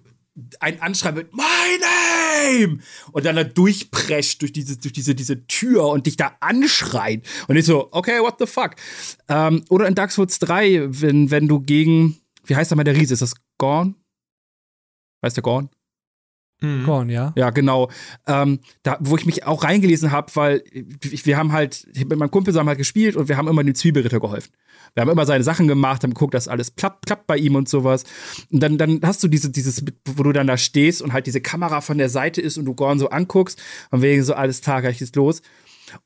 [0.60, 1.44] ein Anschrei mit My
[2.40, 2.80] Name!
[3.12, 7.26] Und dann da durchprescht durch diese, durch diese, diese Tür und dich da anschreit.
[7.48, 8.76] Und ich so, okay, what the fuck?
[9.28, 12.96] Ähm, oder in Dark Souls 3, wenn, wenn du gegen, wie heißt da mal der
[12.96, 13.14] Riese?
[13.14, 13.96] Ist das Gorn?
[15.22, 15.70] Weißt du Gorn?
[16.62, 16.84] Mhm.
[16.84, 17.34] Korn, ja.
[17.36, 17.90] Ja, genau.
[18.28, 22.54] Ähm, da, wo ich mich auch reingelesen habe, weil wir haben halt, mit meinem Kumpel
[22.54, 24.52] zusammen halt gespielt und wir haben immer dem Zwiebelritter geholfen.
[24.94, 27.70] Wir haben immer seine Sachen gemacht, haben geguckt, dass alles klappt, klappt bei ihm und
[27.70, 28.04] sowas.
[28.52, 31.42] Und dann, dann hast du diese, dieses, wo du dann da stehst und halt diese
[31.42, 34.86] Kamera von der Seite ist und du Gorn so anguckst und wegen so alles Tag,
[34.86, 35.42] ich ist los.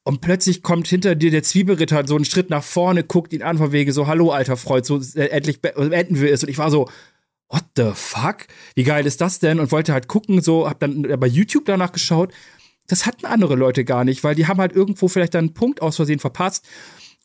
[0.04, 3.58] Und plötzlich kommt hinter dir der Zwiebelritter so einen Schritt nach vorne, guckt ihn an
[3.58, 6.44] von wegen so, hallo alter Freund, so äh, endlich beenden wir es.
[6.44, 6.90] Und ich war so,
[7.54, 8.48] what the fuck?
[8.76, 9.60] Wie geil ist das denn?
[9.60, 12.34] Und wollte halt gucken, so, hab dann bei YouTube danach geschaut.
[12.88, 15.82] Das hatten andere Leute gar nicht, weil die haben halt irgendwo vielleicht dann einen Punkt
[15.82, 16.66] aus Versehen verpasst.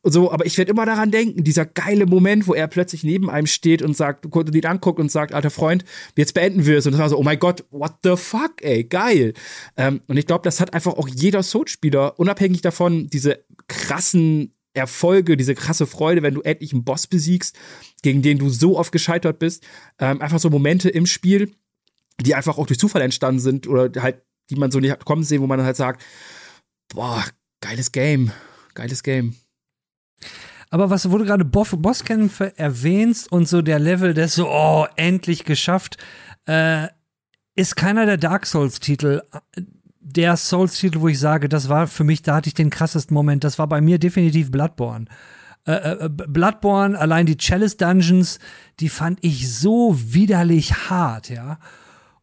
[0.02, 3.28] Und so, aber ich werde immer daran denken, dieser geile Moment, wo er plötzlich neben
[3.28, 5.84] einem steht und sagt, du ihn anguckt und sagt, alter Freund,
[6.16, 6.86] jetzt beenden wir es.
[6.86, 9.32] Und das war so, oh mein Gott, what the fuck, ey, geil.
[9.76, 15.36] Ähm, und ich glaube, das hat einfach auch jeder Soul-Spieler, unabhängig davon, diese krassen Erfolge,
[15.36, 17.56] diese krasse Freude, wenn du endlich einen Boss besiegst,
[18.02, 19.64] gegen den du so oft gescheitert bist.
[19.98, 21.52] Ähm, einfach so Momente im Spiel,
[22.20, 25.22] die einfach auch durch Zufall entstanden sind oder halt, die man so nicht hat kommen
[25.22, 26.02] sehen, wo man halt sagt,
[26.88, 27.24] boah,
[27.60, 28.32] geiles Game,
[28.74, 29.36] geiles Game.
[30.70, 35.44] Aber was, wo du gerade Bosskämpfe erwähnst und so der Level des so, oh, endlich
[35.44, 35.96] geschafft,
[36.46, 36.88] äh,
[37.54, 39.22] ist keiner der Dark Souls-Titel
[40.00, 43.44] der Souls-Titel, wo ich sage, das war für mich, da hatte ich den krassesten Moment.
[43.44, 45.06] Das war bei mir definitiv Bloodborne.
[45.66, 48.38] Äh, äh, äh, Bloodborne, allein die Chalice Dungeons,
[48.80, 51.58] die fand ich so widerlich hart, ja.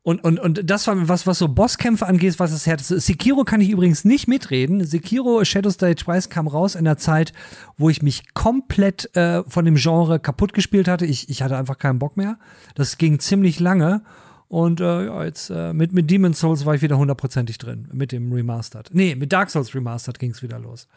[0.02, 3.08] Und, und, und das war was, was so Bosskämpfe angeht, was das Herz ist.
[3.08, 4.86] Sekiro kann ich übrigens nicht mitreden.
[4.86, 7.34] Sekiro Shadows Die Twice kam raus in der Zeit,
[7.76, 11.08] wo ich mich komplett äh, von dem Genre kaputt gespielt hatte.
[11.08, 12.38] Ich, ich hatte einfach keinen Bock mehr.
[12.76, 14.04] Das ging ziemlich lange.
[14.48, 17.88] Und äh, ja, jetzt äh, mit, mit Demon's Souls war ich wieder hundertprozentig drin.
[17.92, 18.90] Mit dem Remastered.
[18.94, 20.88] Nee, mit Dark Souls Remastered ging es wieder los.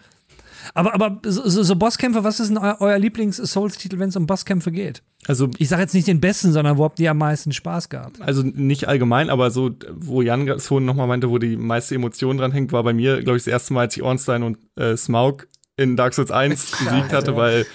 [0.75, 4.73] Aber, aber so, so Bosskämpfe, was ist denn euer, euer Lieblings-Souls-Titel, wenn es um Bosskämpfe
[4.73, 5.03] geht?
[5.27, 8.21] Also, ich sage jetzt nicht den besten, sondern wo habt ihr am meisten Spaß gehabt?
[8.21, 12.53] Also nicht allgemein, aber so, wo Jan so nochmal meinte, wo die meiste Emotion dran
[12.53, 15.47] hängt, war bei mir, glaube ich, das erste Mal, als ich Ornstein und äh, Smaug
[15.77, 17.67] in Dark Souls 1 besiegt hatte, weil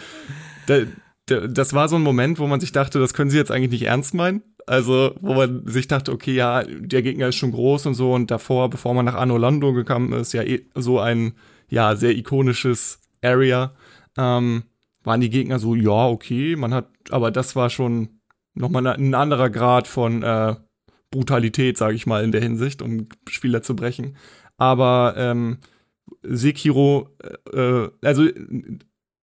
[0.67, 0.79] da,
[1.25, 3.87] das war so ein Moment, wo man sich dachte, das können sie jetzt eigentlich nicht
[3.89, 4.43] ernst meinen.
[4.65, 8.31] Also, wo man sich dachte, okay, ja, der Gegner ist schon groß und so und
[8.31, 11.33] davor, bevor man nach Anno Lando gekommen ist, ja eh so ein,
[11.69, 13.73] ja, sehr ikonisches Area,
[14.17, 14.63] ähm,
[15.03, 18.19] waren die Gegner so, ja, okay, man hat, aber das war schon
[18.53, 20.55] nochmal ein anderer Grad von äh,
[21.11, 24.17] Brutalität, sage ich mal, in der Hinsicht, um Spieler zu brechen.
[24.57, 25.57] Aber ähm,
[26.21, 27.09] Sekiro,
[27.53, 28.27] äh, äh also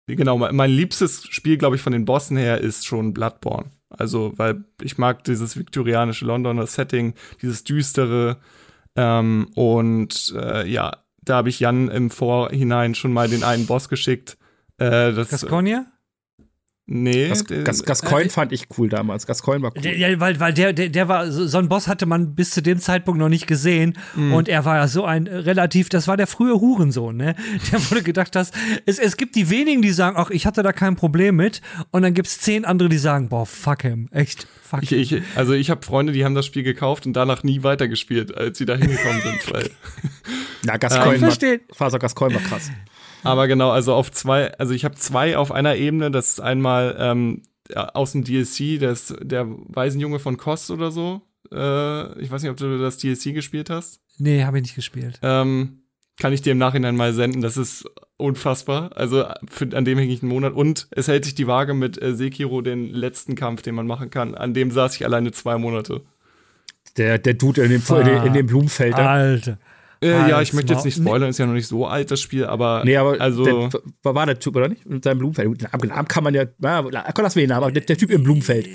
[0.06, 3.70] genau, mein liebstes Spiel, glaube ich, von den Bossen her ist schon Bloodborne.
[3.88, 8.38] Also, weil ich mag dieses viktorianische Londoner Setting, dieses düstere.
[8.96, 13.88] Ähm, und äh, ja, da habe ich Jan im Vorhinein schon mal den einen Boss
[13.88, 14.38] geschickt.
[14.78, 15.86] Äh, das, Gasconia?
[16.86, 17.28] Nee.
[17.28, 19.26] Gas, Gas, Gascoigne äh, fand ich cool damals.
[19.26, 19.86] Gascoigne war cool.
[19.86, 22.80] Ja, weil, weil der, der, der war, so ein Boss hatte man bis zu dem
[22.80, 23.96] Zeitpunkt noch nicht gesehen.
[24.16, 24.32] Mm.
[24.32, 27.36] Und er war ja so ein relativ, das war der frühe Hurensohn, ne?
[27.72, 28.50] Der wurde gedacht, dass
[28.84, 31.62] es, es gibt die wenigen, die sagen, ach, ich hatte da kein Problem mit.
[31.92, 34.08] Und dann gibt es zehn andere, die sagen, boah, fuck him.
[34.10, 37.44] Echt, fuck ich, ich, Also ich habe Freunde, die haben das Spiel gekauft und danach
[37.44, 39.52] nie weitergespielt, als sie da hingekommen sind.
[39.52, 39.70] Weil,
[40.66, 42.70] ja, Gascoigne war, Faser Gascoigne war krass.
[43.22, 46.10] Aber genau, also auf zwei, also ich habe zwei auf einer Ebene.
[46.10, 47.42] Das ist einmal ähm,
[47.74, 51.22] aus dem DLC, das, der Waisenjunge von Kost oder so.
[51.52, 54.00] Äh, ich weiß nicht, ob du das DLC gespielt hast.
[54.18, 55.18] Nee, habe ich nicht gespielt.
[55.22, 55.82] Ähm,
[56.18, 57.40] kann ich dir im Nachhinein mal senden.
[57.40, 57.84] Das ist
[58.16, 58.90] unfassbar.
[58.96, 60.52] Also für, an dem hänge ich einen Monat.
[60.52, 64.10] Und es hält sich die Waage mit äh, Sekiro, den letzten Kampf, den man machen
[64.10, 64.34] kann.
[64.34, 66.02] An dem saß ich alleine zwei Monate.
[66.96, 68.94] Der, der Dude in dem, in dem Blumenfeld.
[68.94, 69.58] Alter.
[70.02, 72.44] Äh, ja, ich möchte jetzt nicht spoilern, ist ja noch nicht so alt, das Spiel,
[72.44, 72.82] aber.
[72.84, 73.70] Nee, aber also, der,
[74.02, 74.84] war der Typ, oder nicht?
[74.84, 75.62] Mit seinem Blumenfeld.
[75.62, 76.44] Den Namen kann man ja.
[76.60, 76.84] ja
[77.16, 78.68] lass mir den Namen, aber der, der, Typ im Blumenfeld.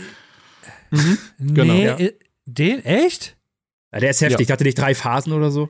[0.90, 1.74] Mhm, genau.
[1.74, 2.00] Nee, ja.
[2.00, 2.14] Äh,
[2.46, 2.84] den?
[2.86, 3.36] Echt?
[3.92, 4.48] Ja, der ist heftig.
[4.48, 4.54] Ja.
[4.54, 5.70] Hatte nicht drei Phasen oder so?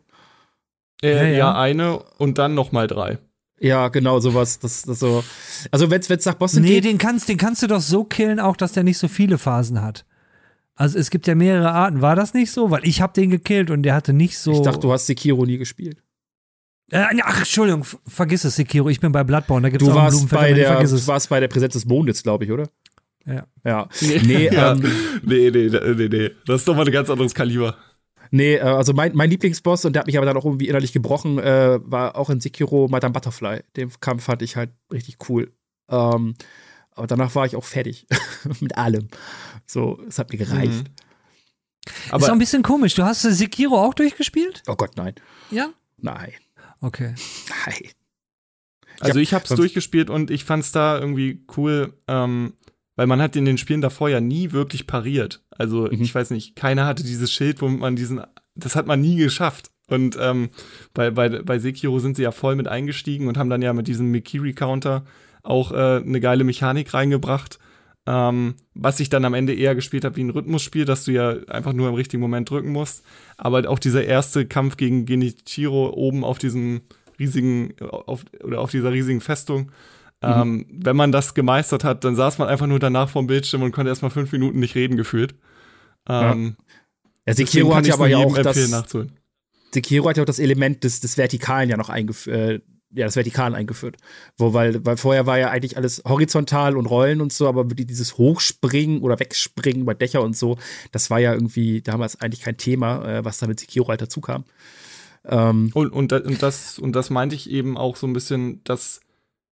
[1.01, 1.37] Äh, ja, ja.
[1.37, 3.17] ja, eine und dann noch mal drei.
[3.59, 4.59] Ja, genau, sowas.
[4.59, 5.23] Das, das so.
[5.71, 6.83] Also, wenn es nach Boston nee, geht.
[6.83, 9.39] Nee, den kannst, den kannst du doch so killen, auch dass der nicht so viele
[9.39, 10.05] Phasen hat.
[10.77, 12.01] Also es gibt ja mehrere Arten.
[12.01, 12.69] War das nicht so?
[12.69, 14.51] Weil ich habe den gekillt und der hatte nicht so.
[14.53, 16.01] Ich dachte, du hast Sekiro nie gespielt.
[16.91, 18.87] Äh, ach, Entschuldigung, vergiss es, Sekiro.
[18.87, 19.63] Ich bin bei Bloodborne.
[19.63, 22.45] Da gibt's du auch warst bei der, Du warst bei der Präsenz des Mondes, glaube
[22.45, 22.69] ich, oder?
[23.25, 23.45] Ja.
[23.65, 23.89] Ja.
[24.23, 24.73] Nee, ja.
[24.73, 24.83] Ähm,
[25.23, 26.31] nee, nee, nee, nee.
[26.45, 27.75] Das ist doch mal ein ganz anderes Kaliber.
[28.29, 30.93] Nee, äh, also mein, mein Lieblingsboss, und der hat mich aber dann auch irgendwie innerlich
[30.93, 33.61] gebrochen, äh, war auch in Sekiro Madame Butterfly.
[33.75, 35.51] Den Kampf fand ich halt richtig cool.
[35.89, 36.35] Ähm,
[36.97, 38.07] aber danach war ich auch fertig
[38.59, 39.07] mit allem.
[39.65, 40.83] So, es hat mir gereicht.
[40.83, 40.85] Mhm.
[42.09, 42.95] Aber ist auch ein bisschen komisch.
[42.95, 44.63] Du hast Sekiro auch durchgespielt?
[44.67, 45.13] Oh Gott, nein.
[45.51, 45.69] Ja?
[45.97, 46.33] Nein.
[46.81, 47.15] Okay.
[47.65, 47.91] Nein.
[48.99, 52.53] Also ich habe es durchgespielt und ich fand es da irgendwie cool, ähm,
[52.95, 55.43] weil man hat in den Spielen davor ja nie wirklich pariert.
[55.51, 56.01] Also mhm.
[56.01, 58.21] ich weiß nicht, keiner hatte dieses Schild, womit man diesen,
[58.55, 59.71] das hat man nie geschafft.
[59.89, 60.49] Und ähm,
[60.93, 63.87] bei, bei, bei Sekiro sind sie ja voll mit eingestiegen und haben dann ja mit
[63.87, 65.05] diesem Mikiri-Counter
[65.47, 67.59] auch äh, eine geile Mechanik reingebracht,
[68.05, 71.35] ähm, was ich dann am Ende eher gespielt habe wie ein Rhythmusspiel, dass du ja
[71.47, 73.03] einfach nur im richtigen Moment drücken musst.
[73.37, 76.81] Aber auch dieser erste Kampf gegen Genichiro oben auf diesem
[77.19, 79.71] riesigen, auf, oder auf dieser riesigen Festung,
[80.21, 80.29] mhm.
[80.29, 83.71] ähm, wenn man das gemeistert hat, dann saß man einfach nur danach vorm Bildschirm und
[83.71, 85.35] konnte erstmal fünf Minuten nicht reden gefühlt.
[86.07, 86.55] Ähm,
[87.25, 87.27] ja.
[87.27, 88.55] ja Sekiro hat ja aber ja auch das,
[89.71, 92.59] Sekiro hat ja auch das Element des, des Vertikalen ja noch eingeführt, äh,
[92.97, 93.97] ja, das Vertikal eingeführt.
[94.37, 98.17] Wo, weil, weil vorher war ja eigentlich alles horizontal und Rollen und so, aber dieses
[98.17, 100.57] Hochspringen oder Wegspringen über Dächer und so,
[100.91, 104.19] das war ja irgendwie damals eigentlich kein Thema, äh, was da mit Sekiro halt dazu
[104.19, 104.45] kam.
[105.25, 109.01] Ähm, und, und, und, das, und das meinte ich eben auch so ein bisschen, dass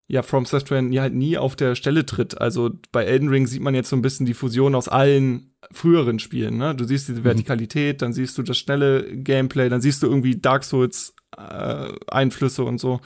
[0.08, 2.40] ja From Software halt nie auf der Stelle tritt.
[2.40, 6.20] Also bei Elden Ring sieht man jetzt so ein bisschen die Fusion aus allen früheren
[6.20, 6.58] Spielen.
[6.58, 6.76] Ne?
[6.76, 7.26] Du siehst diese mhm.
[7.26, 12.64] Vertikalität, dann siehst du das schnelle Gameplay, dann siehst du irgendwie Dark Souls äh, Einflüsse
[12.64, 13.02] und so.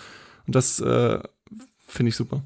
[0.49, 1.19] Und das äh,
[1.77, 2.41] finde ich super.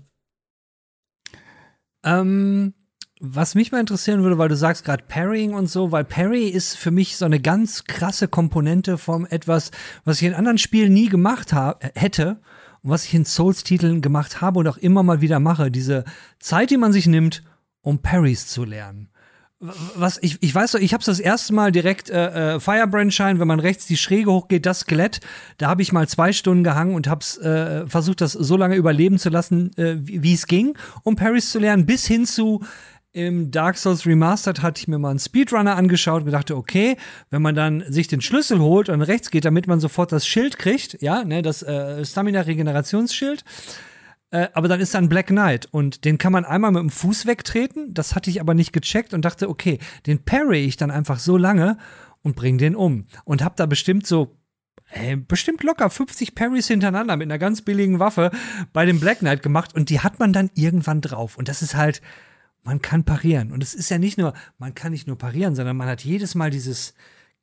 [2.03, 2.73] Ähm,
[3.21, 6.75] was mich mal interessieren würde, weil du sagst gerade Parrying und so, weil Parry ist
[6.75, 9.71] für mich so eine ganz krasse Komponente von etwas,
[10.03, 11.53] was ich in anderen Spielen nie gemacht
[11.95, 12.41] hätte
[12.81, 15.71] und was ich in Souls-Titeln gemacht habe und auch immer mal wieder mache.
[15.71, 16.03] Diese
[16.39, 17.41] Zeit, die man sich nimmt,
[17.79, 19.12] um Parries zu lernen
[19.95, 23.59] was ich, ich weiß ich habe das erste Mal direkt äh, äh, Firebrand-Schein, wenn man
[23.59, 25.21] rechts die Schräge hochgeht, das Skelett,
[25.57, 29.19] da habe ich mal zwei Stunden gehangen und habe äh, versucht, das so lange überleben
[29.19, 32.61] zu lassen, äh, wie es ging, um Parries zu lernen, bis hin zu
[33.15, 36.97] im Dark Souls Remastered hatte ich mir mal einen Speedrunner angeschaut und dachte, okay,
[37.29, 40.57] wenn man dann sich den Schlüssel holt und rechts geht, damit man sofort das Schild
[40.57, 43.43] kriegt, ja, ne, das äh, Stamina-Regenerationsschild, äh,
[44.53, 47.25] aber dann ist da ein Black Knight und den kann man einmal mit dem Fuß
[47.27, 47.93] wegtreten.
[47.93, 51.37] Das hatte ich aber nicht gecheckt und dachte, okay, den parry ich dann einfach so
[51.37, 51.77] lange
[52.23, 53.05] und bring den um.
[53.25, 54.37] Und hab da bestimmt so
[54.89, 58.31] ey, bestimmt locker 50 Parries hintereinander mit einer ganz billigen Waffe
[58.71, 61.37] bei dem Black Knight gemacht und die hat man dann irgendwann drauf.
[61.37, 62.01] Und das ist halt,
[62.63, 63.51] man kann parieren.
[63.51, 66.35] Und es ist ja nicht nur, man kann nicht nur parieren, sondern man hat jedes
[66.35, 66.93] Mal dieses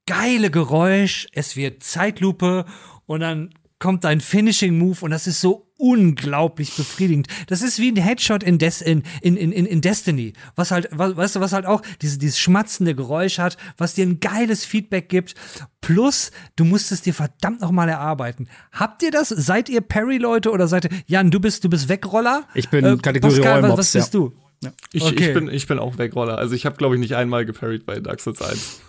[0.07, 2.64] geile Geräusch, es wird Zeitlupe
[3.07, 7.26] und dann kommt ein Finishing Move und das ist so unglaublich befriedigend.
[7.46, 11.16] Das ist wie ein Headshot in, Des in, in, in, in Destiny, was halt, was,
[11.16, 15.08] weißt du, was halt auch diese, dieses schmatzende Geräusch hat, was dir ein geiles Feedback
[15.08, 15.34] gibt.
[15.80, 18.48] Plus, du musst es dir verdammt nochmal erarbeiten.
[18.72, 19.30] Habt ihr das?
[19.30, 22.46] Seid ihr Parry-Leute oder seid ihr, Jan, du bist, du bist Wegroller?
[22.54, 24.20] Ich bin äh, Kategorie Pascal, was, was bist ja.
[24.20, 24.32] du?
[24.62, 24.72] Ja.
[24.92, 25.28] Ich, okay.
[25.28, 26.36] ich, bin, ich bin auch Wegroller.
[26.36, 28.82] Also ich habe, glaube ich, nicht einmal geparried bei Dark Souls 1.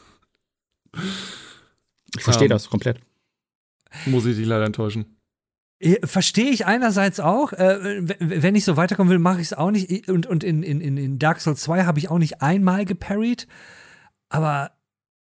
[2.18, 3.00] Ich verstehe um, das komplett.
[4.06, 5.06] Muss ich dich leider enttäuschen.
[6.04, 7.54] Verstehe ich einerseits auch.
[7.54, 10.10] Äh, wenn ich so weiterkommen will, mache ich es auch nicht.
[10.10, 13.48] Und, und in, in, in Dark Souls 2 habe ich auch nicht einmal geparried.
[14.30, 14.72] Aber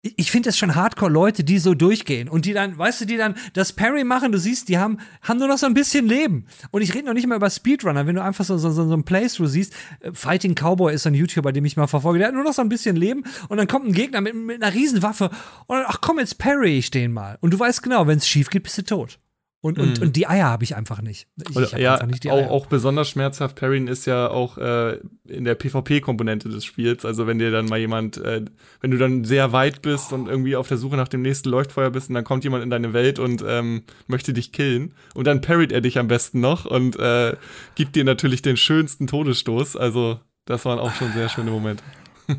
[0.03, 3.37] ich finde es schon Hardcore-Leute, die so durchgehen und die dann, weißt du, die dann
[3.53, 6.47] das Parry machen, du siehst, die haben, haben nur noch so ein bisschen Leben.
[6.73, 9.05] Und ich rede noch nicht mal über Speedrunner, wenn du einfach so, so, so ein
[9.05, 9.73] Playthrough siehst.
[10.01, 12.62] Äh, Fighting Cowboy ist ein YouTuber, den ich mal verfolge, der hat nur noch so
[12.62, 15.31] ein bisschen Leben und dann kommt ein Gegner mit, mit einer Riesenwaffe
[15.67, 17.38] und dann, ach komm, jetzt parry ich den mal.
[17.41, 19.21] Und du weißt genau, wenn es schief geht, bist du tot.
[19.64, 20.07] Und, und, mhm.
[20.07, 21.29] und die Eier habe ich einfach nicht.
[21.48, 24.98] Ich, ich ja, einfach nicht auch, auch, besonders schmerzhaft Parryen ist ja auch äh,
[25.29, 27.05] in der PvP-Komponente des Spiels.
[27.05, 28.44] Also wenn dir dann mal jemand, äh,
[28.81, 31.90] wenn du dann sehr weit bist und irgendwie auf der Suche nach dem nächsten Leuchtfeuer
[31.90, 35.40] bist und dann kommt jemand in deine Welt und ähm, möchte dich killen und dann
[35.40, 37.37] parryt er dich am besten noch und äh,
[37.77, 39.77] gibt dir natürlich den schönsten Todesstoß.
[39.77, 41.85] Also das waren auch schon sehr schöne Momente.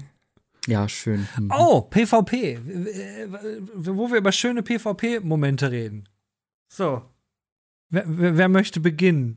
[0.66, 1.28] Ja, schön.
[1.38, 1.52] Mhm.
[1.54, 2.58] Oh, PvP.
[3.76, 6.08] Wo wir über schöne PvP-Momente reden.
[6.70, 7.02] So.
[7.94, 9.36] Wer, wer, wer, möchte beginnen?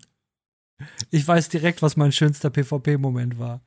[1.11, 3.61] Ich weiß direkt, was mein schönster PvP-Moment war.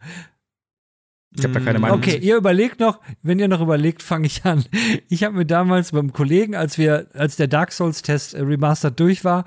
[1.38, 2.00] Ich habe da keine Meinung.
[2.00, 4.66] Okay, ihr überlegt noch, wenn ihr noch überlegt, fange ich an.
[5.08, 9.24] Ich habe mir damals beim Kollegen, als wir, als der Dark Souls-Test äh, remastered durch
[9.24, 9.46] war,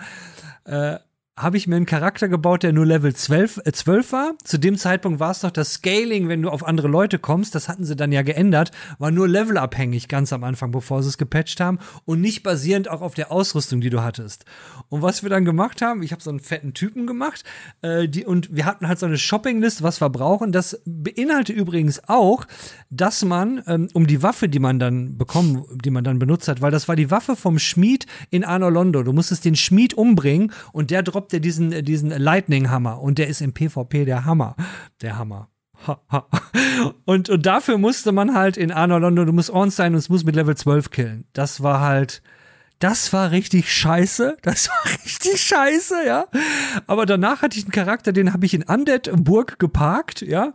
[0.65, 0.99] äh,
[1.35, 4.35] habe ich mir einen Charakter gebaut, der nur Level 12, äh 12 war.
[4.45, 7.71] Zu dem Zeitpunkt war es noch das Scaling, wenn du auf andere Leute kommst, das
[7.71, 11.59] hatten sie dann ja geändert, war nur levelabhängig ganz am Anfang, bevor sie es gepatcht
[11.59, 14.45] haben und nicht basierend auch auf der Ausrüstung, die du hattest.
[14.91, 17.45] Und was wir dann gemacht haben, ich habe so einen fetten Typen gemacht
[17.81, 20.53] äh, die, und wir hatten halt so eine Shoppinglist, was wir brauchen.
[20.53, 22.45] Das beinhaltet übrigens auch,
[22.91, 26.61] dass man ähm, um die Waffe, die man dann bekommen, die man dann benutzt hat,
[26.61, 29.03] weil das war die Waffe vom Schmied in Arno Londo.
[29.03, 33.29] Du musstest den Schmied umbringen und der droppt droppt er diesen, diesen Lightning-Hammer und der
[33.29, 34.57] ist im PvP der Hammer.
[35.03, 35.49] Der Hammer.
[37.05, 40.09] und, und dafür musste man halt in Arno London, du musst on sein und es
[40.09, 41.25] muss mit Level 12 killen.
[41.33, 42.23] Das war halt,
[42.79, 44.37] das war richtig scheiße.
[44.43, 46.27] Das war richtig scheiße, ja.
[46.87, 50.55] Aber danach hatte ich einen Charakter, den habe ich in Undead Burg geparkt, ja.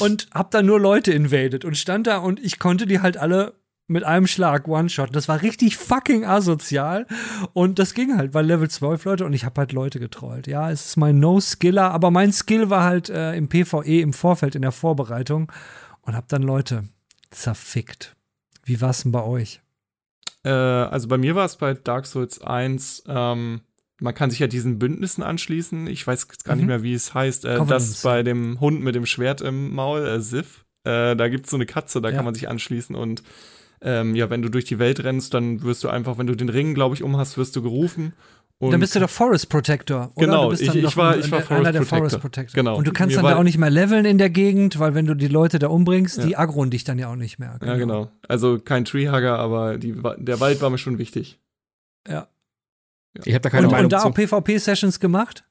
[0.00, 3.54] Und hab da nur Leute invaded und stand da und ich konnte die halt alle
[3.88, 5.16] mit einem Schlag One-Shot.
[5.16, 7.06] Das war richtig fucking asozial.
[7.54, 10.46] Und das ging halt, weil Level 12 Leute und ich habe halt Leute getrollt.
[10.46, 14.54] Ja, es ist mein No-Skiller, aber mein Skill war halt äh, im PvE im Vorfeld,
[14.54, 15.50] in der Vorbereitung
[16.02, 16.84] und hab dann Leute
[17.30, 18.14] zerfickt.
[18.64, 19.60] Wie war's denn bei euch?
[20.44, 23.62] Äh, also bei mir war es bei Dark Souls 1, ähm,
[24.00, 25.88] man kann sich ja diesen Bündnissen anschließen.
[25.88, 26.60] Ich weiß gar mhm.
[26.60, 27.44] nicht mehr, wie es heißt.
[27.44, 30.64] Äh, das bei dem Hund mit dem Schwert im Maul, äh, Sif.
[30.84, 32.16] Äh, da gibt's so eine Katze, da ja.
[32.16, 33.22] kann man sich anschließen und
[33.80, 36.48] ähm, ja, wenn du durch die Welt rennst, dann wirst du einfach, wenn du den
[36.48, 38.12] Ring, glaube ich, um hast, wirst du gerufen.
[38.60, 40.26] Und dann bist du der Forest Protector, oder?
[40.26, 41.98] Genau, ich, ich, war, ich war Forest einer der Protector.
[41.98, 42.54] Forest Protector.
[42.54, 42.76] Genau.
[42.76, 45.06] Und du kannst Mir dann da auch nicht mehr leveln in der Gegend, weil wenn
[45.06, 46.26] du die Leute da umbringst, ja.
[46.26, 47.56] die aggroen dich dann ja auch nicht mehr.
[47.60, 47.72] Genau.
[47.72, 48.10] Ja, genau.
[48.26, 51.38] Also kein Treehugger, aber die, der Wald war mir schon wichtig.
[52.08, 52.14] Ja.
[52.14, 53.22] ja.
[53.24, 55.44] Ich habe da keine und, Meinung Und da auch PvP-Sessions gemacht?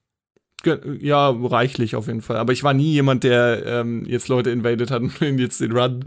[1.00, 2.36] Ja, reichlich auf jeden Fall.
[2.36, 6.04] Aber ich war nie jemand, der ähm, jetzt Leute invaded hat, um jetzt den Run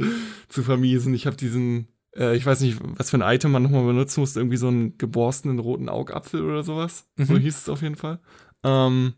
[0.48, 1.14] zu vermiesen.
[1.14, 4.40] Ich habe diesen äh, ich weiß nicht, was für ein Item man nochmal benutzen musste,
[4.40, 7.08] irgendwie so einen geborstenen roten Augapfel oder sowas.
[7.16, 7.24] Mhm.
[7.24, 8.20] So hieß es auf jeden Fall.
[8.62, 9.14] Ähm,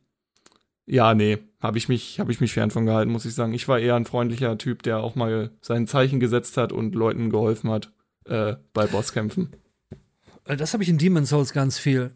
[0.87, 3.55] ja, nee, habe ich mich, habe ich mich fern von gehalten, muss ich sagen.
[3.55, 7.31] Ich war eher ein freundlicher Typ, der auch mal sein Zeichen gesetzt hat und Leuten
[7.31, 7.93] geholfen hat
[8.27, 9.55] äh, bei Bosskämpfen.
[10.45, 12.13] Äh, das habe ich in Demon's Souls ganz viel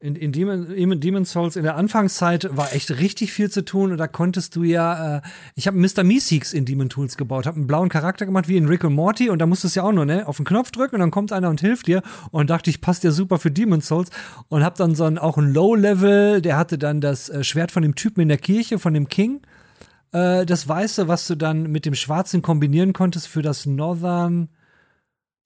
[0.00, 3.90] in, in, Demon, in Demon's Souls in der Anfangszeit war echt richtig viel zu tun
[3.90, 5.20] und da konntest du ja, äh,
[5.56, 6.04] ich habe Mr.
[6.04, 9.28] Meeseeks in Demon Tools gebaut, habe einen blauen Charakter gemacht wie in Rick und Morty
[9.28, 11.32] und da musstest du ja auch nur ne, auf den Knopf drücken und dann kommt
[11.32, 14.10] einer und hilft dir und dachte ich, passt ja super für Demon's Souls
[14.48, 17.82] und habe dann so einen, auch ein Low-Level, der hatte dann das äh, Schwert von
[17.82, 19.40] dem Typen in der Kirche, von dem King,
[20.12, 24.48] äh, das Weiße, was du dann mit dem Schwarzen kombinieren konntest für das Northern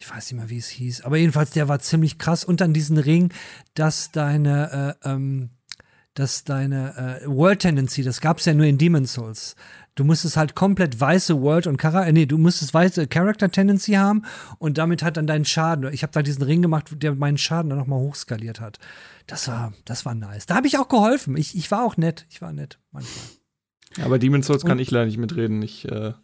[0.03, 2.45] ich weiß nicht mehr, wie es hieß, aber jedenfalls, der war ziemlich krass.
[2.45, 3.33] Und dann diesen Ring,
[3.75, 5.51] dass deine, äh, ähm,
[6.15, 9.55] dass deine äh, World Tendency, das gab es ja nur in Demon's Souls.
[9.95, 13.93] Du musstest halt komplett weiße World und Chara äh, nee, du musstest weiße Character Tendency
[13.93, 14.25] haben
[14.59, 15.93] und damit hat dann deinen Schaden.
[15.93, 18.81] Ich habe da diesen Ring gemacht, der meinen Schaden dann nochmal hochskaliert hat.
[19.29, 20.47] Das war, das war nice.
[20.47, 21.37] Da habe ich auch geholfen.
[21.37, 22.27] Ich, ich war auch nett.
[22.29, 23.25] Ich war nett manchmal.
[24.05, 25.62] Aber Demon's Souls und, kann ich leider nicht mitreden.
[25.62, 26.15] Ich äh,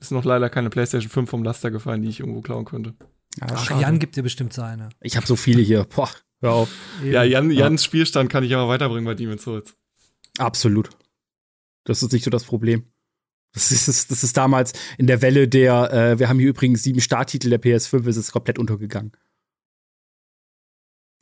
[0.00, 2.94] ist noch leider keine PlayStation 5 vom Laster gefallen, die ich irgendwo klauen könnte.
[3.40, 3.82] Ja, Ach, schade.
[3.82, 4.88] Jan gibt dir bestimmt seine.
[5.00, 5.84] Ich habe so viele hier.
[5.84, 6.70] Boah, hör auf.
[7.04, 9.74] Ja, Jan, Jans Spielstand kann ich aber weiterbringen bei Demon's Souls.
[10.38, 10.90] Absolut.
[11.84, 12.84] Das ist nicht so das Problem.
[13.54, 17.00] Das ist, das ist damals in der Welle der, äh, wir haben hier übrigens sieben
[17.00, 19.12] Starttitel der PS5, ist es komplett untergegangen.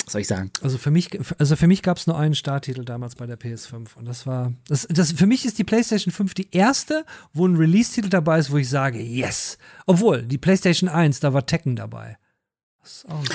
[0.07, 0.53] Was soll ich sagen?
[0.63, 3.97] Also für mich, also für mich gab es nur einen Starttitel damals bei der PS5
[3.97, 7.57] und das war, das, das, für mich ist die PlayStation 5 die erste, wo ein
[7.57, 9.59] Release-Titel dabei ist, wo ich sage, yes.
[9.85, 12.19] Obwohl, die PlayStation 1, da war Tekken dabei.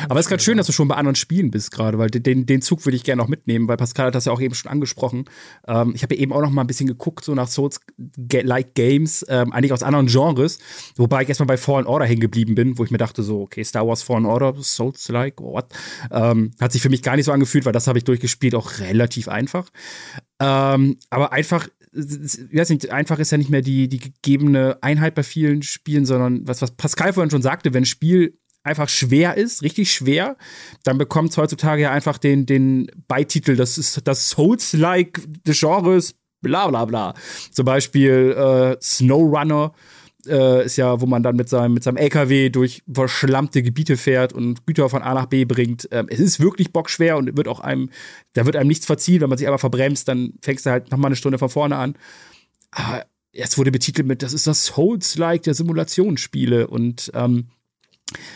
[0.10, 2.46] Aber es ist ganz schön, dass du schon bei anderen Spielen bist gerade, weil den,
[2.46, 4.72] den Zug würde ich gerne noch mitnehmen, weil Pascal hat das ja auch eben schon
[4.72, 5.26] angesprochen.
[5.68, 9.26] Ähm, ich habe ja eben auch noch mal ein bisschen geguckt, so nach Souls-like Games,
[9.30, 10.60] ähm, eigentlich aus anderen Genres,
[10.96, 13.64] wobei ich erstmal bei Fallen Order hängen geblieben bin, wo ich mir dachte, so, okay,
[13.64, 15.68] Star Wars Fallen Order, Souls-like, what?
[16.12, 18.80] Ähm, hat sich für mich gar nicht so angefühlt, weil das habe ich durchgespielt, auch
[18.80, 19.70] relativ einfach.
[20.41, 25.24] Ähm, aber einfach, weiß nicht, einfach ist ja nicht mehr die, die gegebene Einheit bei
[25.24, 29.64] vielen Spielen, sondern was, was Pascal vorhin schon sagte, wenn ein Spiel einfach schwer ist,
[29.64, 30.38] richtig schwer,
[30.84, 36.16] dann bekommt es heutzutage ja einfach den, den Beititel, das ist das Souls-like des Genres,
[36.41, 37.14] bla bla bla.
[37.51, 39.74] Zum Beispiel äh, SnowRunner
[40.28, 44.34] äh, ist ja, wo man dann mit seinem, mit seinem LKW durch verschlammte Gebiete fährt
[44.34, 45.88] und Güter von A nach B bringt.
[45.91, 47.89] Ähm, es ist wirklich bockschwer und wird auch einem,
[48.34, 51.09] da wird einem nichts verziehen, wenn man sich aber verbremst, dann fängst du halt nochmal
[51.09, 51.95] eine Stunde von vorne an.
[52.72, 57.47] Aber es wurde betitelt mit, das ist das Souls-like der Simulationsspiele und ähm,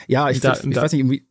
[0.08, 1.26] ja, ich, da, ich, ich weiß nicht, irgendwie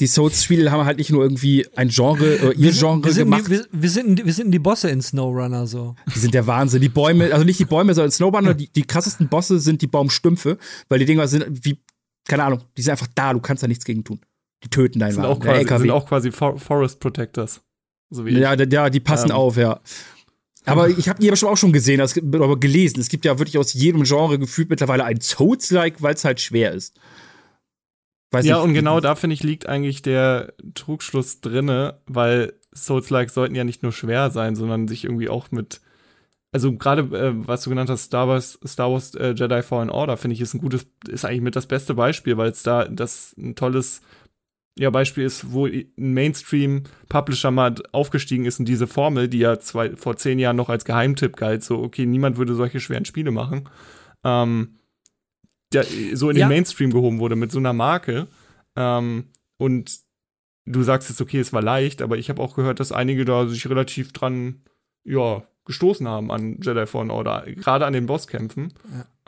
[0.00, 3.46] die Souls-Spiele haben halt nicht nur irgendwie ein Genre, äh, ihr Genre wir sind, gemacht.
[3.46, 5.94] Die, wir, wir, sind, wir sind die Bosse in SnowRunner so.
[6.14, 6.80] Die sind der Wahnsinn.
[6.80, 10.56] Die Bäume, also nicht die Bäume, sondern SnowRunner, die, die krassesten Bosse sind die Baumstümpfe,
[10.88, 11.78] weil die Dinger sind wie,
[12.26, 14.20] keine Ahnung, die sind einfach da, du kannst da nichts gegen tun.
[14.64, 15.34] Die töten deinen sind Wagen.
[15.34, 17.60] Auch quasi, sind auch quasi For Forest Protectors.
[18.08, 19.36] So wie ja, ja, die passen ähm.
[19.36, 19.80] auf, ja.
[20.64, 23.00] Aber ich habe die aber schon auch schon gesehen, das, aber gelesen.
[23.00, 26.72] Es gibt ja wirklich aus jedem Genre gefühlt mittlerweile ein Souls-like, weil es halt schwer
[26.72, 26.98] ist.
[28.30, 33.30] Weiß ja, ich, und genau da finde ich liegt eigentlich der Trugschluss drinne, weil Souls-like
[33.30, 35.80] sollten ja nicht nur schwer sein, sondern sich irgendwie auch mit
[36.52, 40.16] also gerade äh, was du genannt hast, Star Wars, Star Wars äh, Jedi Fallen Order,
[40.16, 43.34] finde ich, ist ein gutes, ist eigentlich mit das beste Beispiel, weil es da das
[43.38, 44.02] ein tolles
[44.78, 49.94] ja, Beispiel ist, wo ein Mainstream-Publisher mal aufgestiegen ist in diese Formel, die ja zwei,
[49.96, 53.68] vor zehn Jahren noch als Geheimtipp galt, so, okay, niemand würde solche schweren Spiele machen.
[54.24, 54.76] Ähm,
[55.72, 58.26] der so in den Mainstream gehoben wurde mit so einer Marke.
[58.76, 59.24] Ähm,
[59.56, 60.00] und
[60.66, 63.46] du sagst jetzt, okay, es war leicht, aber ich habe auch gehört, dass einige da
[63.46, 64.62] sich relativ dran,
[65.04, 68.72] ja, gestoßen haben an Jedi Fallen Order, gerade an den Bosskämpfen.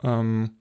[0.03, 0.19] Ja.
[0.19, 0.57] Ähm,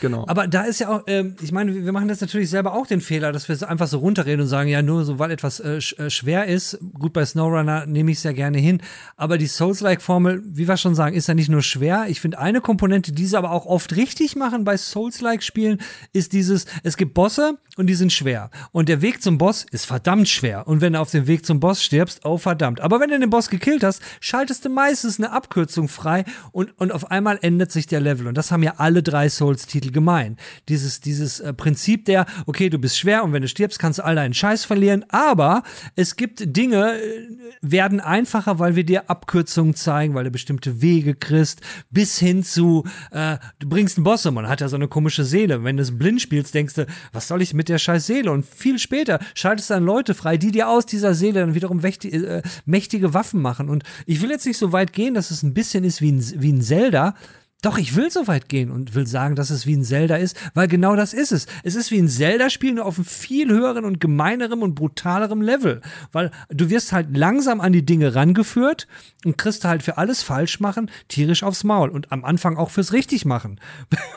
[0.00, 0.24] Genau.
[0.28, 3.00] Aber da ist ja auch, äh, ich meine, wir machen das natürlich selber auch den
[3.00, 5.78] Fehler, dass wir es einfach so runterreden und sagen, ja, nur so, weil etwas äh,
[5.78, 6.78] äh, schwer ist.
[6.94, 8.80] Gut, bei SnowRunner nehme ich es ja gerne hin.
[9.16, 12.06] Aber die Souls-like-Formel, wie wir schon sagen, ist ja nicht nur schwer.
[12.08, 15.78] Ich finde, eine Komponente, die sie aber auch oft richtig machen bei Souls-like-Spielen,
[16.12, 18.50] ist dieses, es gibt Bosse und die sind schwer.
[18.72, 20.66] Und der Weg zum Boss ist verdammt schwer.
[20.68, 22.80] Und wenn du auf dem Weg zum Boss stirbst, oh verdammt.
[22.80, 26.92] Aber wenn du den Boss gekillt hast, schaltest du meistens eine Abkürzung frei und, und
[26.92, 28.26] auf einmal ändert sich der Level.
[28.26, 30.36] Und das haben ja alle drei Souls Souls-Titel gemein.
[30.68, 34.04] Dieses, dieses äh, Prinzip der, okay, du bist schwer und wenn du stirbst, kannst du
[34.04, 35.62] all deinen Scheiß verlieren, aber
[35.96, 37.28] es gibt Dinge, äh,
[37.62, 42.84] werden einfacher, weil wir dir Abkürzungen zeigen, weil du bestimmte Wege kriegst, bis hin zu,
[43.10, 45.64] äh, du bringst einen Boss um, man hat ja so eine komische Seele.
[45.64, 48.30] Wenn du es blind spielst, denkst du, was soll ich mit der scheiß Seele?
[48.30, 51.78] Und viel später schaltest du dann Leute frei, die dir aus dieser Seele dann wiederum
[51.78, 53.68] mächtige, äh, mächtige Waffen machen.
[53.68, 56.42] Und ich will jetzt nicht so weit gehen, dass es ein bisschen ist wie ein,
[56.42, 57.14] wie ein Zelda,
[57.60, 60.36] doch, ich will so weit gehen und will sagen, dass es wie ein Zelda ist,
[60.54, 61.46] weil genau das ist es.
[61.64, 65.80] Es ist wie ein Zelda-Spiel, nur auf einem viel höheren und gemeinerem und brutalerem Level.
[66.12, 68.86] Weil du wirst halt langsam an die Dinge rangeführt
[69.24, 72.92] und kriegst halt für alles falsch machen tierisch aufs Maul und am Anfang auch fürs
[72.92, 73.60] richtig machen.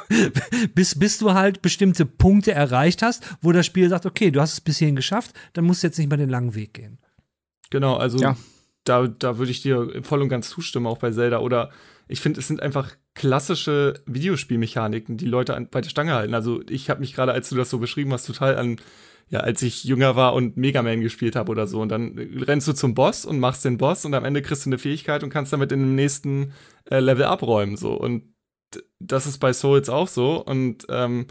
[0.75, 4.53] bis, bis du halt bestimmte Punkte erreicht hast, wo das Spiel sagt, okay, du hast
[4.53, 6.99] es bis hierhin geschafft, dann musst du jetzt nicht mehr den langen Weg gehen.
[7.71, 8.37] Genau, also ja.
[8.83, 11.39] da, da würde ich dir voll und ganz zustimmen, auch bei Zelda.
[11.39, 11.71] Oder
[12.07, 16.33] ich finde, es sind einfach klassische Videospielmechaniken, die Leute an, bei der Stange halten.
[16.33, 18.77] Also ich habe mich gerade, als du das so beschrieben hast, total an,
[19.29, 21.81] ja, als ich jünger war und Mega Man gespielt habe oder so.
[21.81, 24.69] Und dann rennst du zum Boss und machst den Boss und am Ende kriegst du
[24.69, 26.53] eine Fähigkeit und kannst damit in dem nächsten
[26.89, 27.77] äh, Level abräumen.
[27.77, 27.93] So.
[27.93, 28.33] Und
[28.99, 30.43] das ist bei Souls auch so.
[30.43, 31.27] Und ähm,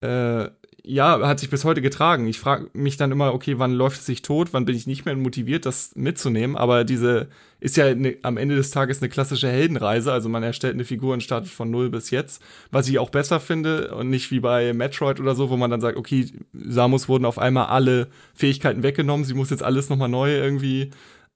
[0.00, 0.48] äh,
[0.84, 2.26] ja, hat sich bis heute getragen.
[2.26, 5.04] Ich frage mich dann immer, okay, wann läuft es sich tot, wann bin ich nicht
[5.04, 6.56] mehr motiviert, das mitzunehmen.
[6.56, 7.28] Aber diese
[7.60, 10.12] ist ja ne, am Ende des Tages eine klassische Heldenreise.
[10.12, 12.42] Also man erstellt eine Figur und startet von null bis jetzt.
[12.70, 15.80] Was ich auch besser finde und nicht wie bei Metroid oder so, wo man dann
[15.80, 20.32] sagt, okay, Samus wurden auf einmal alle Fähigkeiten weggenommen, sie muss jetzt alles nochmal neu
[20.34, 20.90] irgendwie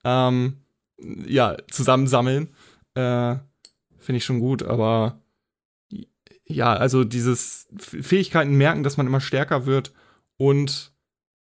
[0.05, 0.57] ähm,
[1.27, 2.49] ja, zusammensammeln.
[2.95, 3.35] Äh,
[3.99, 5.19] finde ich schon gut, aber
[6.45, 9.93] ja, also dieses Fähigkeiten merken, dass man immer stärker wird
[10.37, 10.93] und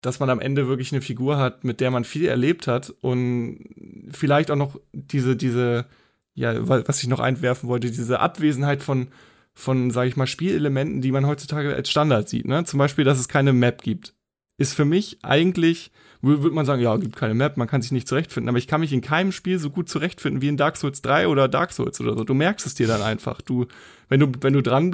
[0.05, 3.65] dass man am Ende wirklich eine Figur hat, mit der man viel erlebt hat und
[4.11, 5.87] vielleicht auch noch diese, diese,
[6.35, 9.09] ja, was ich noch einwerfen wollte, diese Abwesenheit von,
[9.53, 12.65] von, sag ich mal, Spielelementen, die man heutzutage als Standard sieht, ne?
[12.65, 14.15] Zum Beispiel, dass es keine Map gibt.
[14.57, 15.91] Ist für mich eigentlich
[16.25, 18.49] würde man sagen, ja, gibt keine Map, man kann sich nicht zurechtfinden.
[18.49, 21.29] Aber ich kann mich in keinem Spiel so gut zurechtfinden wie in Dark Souls 3
[21.29, 22.25] oder Dark Souls oder so.
[22.25, 23.41] Du merkst es dir dann einfach.
[23.43, 23.67] Du,
[24.09, 24.91] wenn du, wenn du dran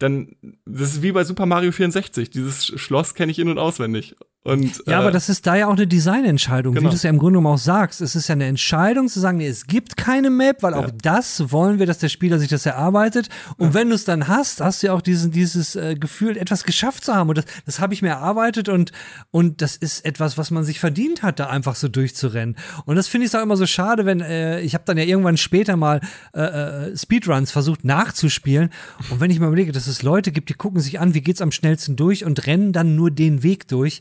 [0.00, 2.30] dann, das ist wie bei Super Mario 64.
[2.30, 4.16] Dieses Schloss kenne ich in- und auswendig.
[4.44, 6.86] Und, ja, äh, aber das ist da ja auch eine Designentscheidung, Genau.
[6.86, 8.00] wie du es ja im Grunde genommen auch sagst.
[8.00, 11.50] Es ist ja eine Entscheidung zu sagen, nee, es gibt keine Map, weil auch das
[11.52, 13.28] wollen wir, dass der Spieler sich das erarbeitet.
[13.58, 16.64] Und wenn du es dann hast, hast du ja auch diesen, dieses äh, Gefühl, etwas
[16.64, 17.28] geschafft zu haben.
[17.28, 18.92] Und das, das habe ich mir erarbeitet und,
[19.30, 22.56] und das ist etwas, was man sich verdient hat, da einfach so durchzurennen.
[22.86, 25.36] Und das finde ich auch immer so schade, wenn, äh, ich habe dann ja irgendwann
[25.36, 26.00] später mal
[26.32, 28.70] äh, äh, Speedruns versucht nachzuspielen.
[29.10, 31.42] Und wenn ich mir überlege, dass es Leute gibt, die gucken sich an, wie geht's
[31.42, 34.00] am schnellsten durch und rennen dann nur den Weg durch.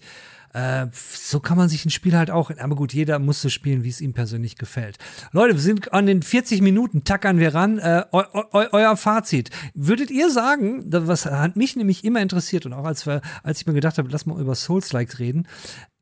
[0.54, 3.84] Äh, so kann man sich ein Spiel halt auch, aber gut, jeder muss so spielen,
[3.84, 4.98] wie es ihm persönlich gefällt.
[5.32, 7.78] Leute, wir sind an den 40 Minuten, tackern wir ran.
[7.80, 9.50] Äh, eu, eu, euer Fazit.
[9.74, 13.68] Würdet ihr sagen, was hat mich nämlich immer interessiert und auch als, wir, als ich
[13.68, 15.48] mir gedacht habe, lass mal über Souls-Likes reden,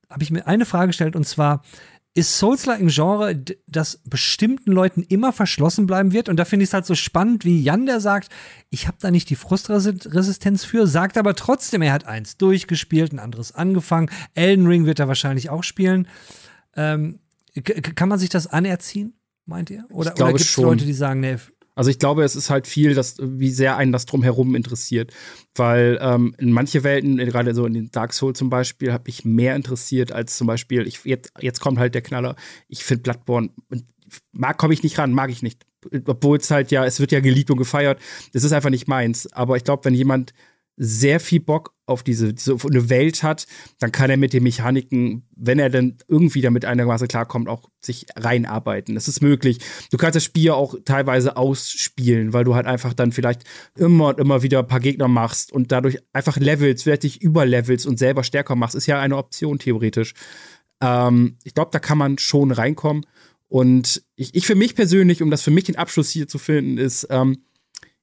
[0.09, 1.63] habe ich mir eine Frage gestellt und zwar,
[2.15, 3.35] ist Souls-like ein Genre,
[3.67, 6.29] das bestimmten Leuten immer verschlossen bleiben wird?
[6.29, 8.29] Und da finde ich es halt so spannend, wie Jan, der sagt,
[8.69, 13.19] ich habe da nicht die Frustresistenz für, sagt aber trotzdem, er hat eins durchgespielt, ein
[13.19, 14.09] anderes angefangen.
[14.33, 16.07] Elden Ring wird er wahrscheinlich auch spielen.
[16.77, 17.19] Ähm,
[17.95, 19.83] kann man sich das anerziehen, meint ihr?
[19.89, 20.55] Oder, oder gibt es.
[20.55, 21.37] Leute, die sagen, nee,
[21.75, 25.13] Also ich glaube, es ist halt viel, dass, wie sehr einen das drumherum interessiert.
[25.53, 29.09] Weil ähm, in manche Welten, äh, gerade so in den Dark Souls zum Beispiel, habe
[29.09, 32.35] ich mehr interessiert als zum Beispiel, ich, jetzt, jetzt kommt halt der Knaller,
[32.67, 33.49] ich finde Bloodborne,
[34.31, 35.63] mag komme ich nicht ran, mag ich nicht.
[36.07, 37.99] Obwohl es halt ja, es wird ja geliebt und gefeiert.
[38.33, 39.31] Es ist einfach nicht meins.
[39.33, 40.33] Aber ich glaube, wenn jemand
[40.77, 43.45] sehr viel Bock auf diese, diese auf eine Welt hat,
[43.79, 48.07] dann kann er mit den Mechaniken, wenn er dann irgendwie damit einigermaßen klarkommt, auch sich
[48.15, 48.95] reinarbeiten.
[48.95, 49.59] Das ist möglich.
[49.91, 53.43] Du kannst das Spiel auch teilweise ausspielen, weil du halt einfach dann vielleicht
[53.77, 57.85] immer und immer wieder ein paar Gegner machst und dadurch einfach levelst, vielleicht dich überlevelst
[57.85, 58.75] und selber stärker machst.
[58.75, 60.13] Ist ja eine Option theoretisch.
[60.81, 63.05] Ähm, ich glaube, da kann man schon reinkommen.
[63.47, 66.77] Und ich, ich für mich persönlich, um das für mich den Abschluss hier zu finden,
[66.79, 67.37] ist, ähm,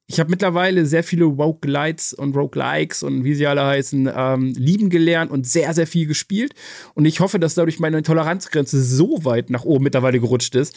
[0.07, 4.89] ich habe mittlerweile sehr viele Roguelites und Roguelikes und wie sie alle heißen, ähm, lieben
[4.89, 6.53] gelernt und sehr, sehr viel gespielt.
[6.93, 10.75] Und ich hoffe, dass dadurch meine Toleranzgrenze so weit nach oben mittlerweile gerutscht ist,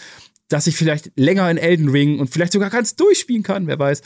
[0.49, 4.03] dass ich vielleicht länger in Elden Ring und vielleicht sogar ganz durchspielen kann, wer weiß.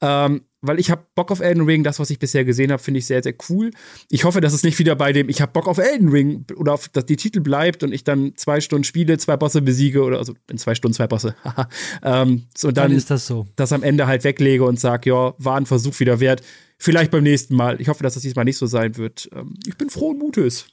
[0.00, 2.98] Ähm, weil ich habe Bock auf Elden Ring, das, was ich bisher gesehen habe, finde
[2.98, 3.70] ich sehr, sehr cool.
[4.10, 6.74] Ich hoffe, dass es nicht wieder bei dem Ich habe Bock auf Elden Ring oder
[6.74, 10.18] auf dass die Titel bleibt und ich dann zwei Stunden spiele, zwei Bosse besiege oder
[10.18, 11.34] also in zwei Stunden zwei Bosse.
[12.02, 13.46] ähm, so dann dann ist das so.
[13.56, 16.42] das am Ende halt weglege und sage, ja, war ein Versuch wieder wert.
[16.78, 17.80] Vielleicht beim nächsten Mal.
[17.80, 19.28] Ich hoffe, dass das diesmal nicht so sein wird.
[19.34, 20.66] Ähm, ich bin frohen Mutes.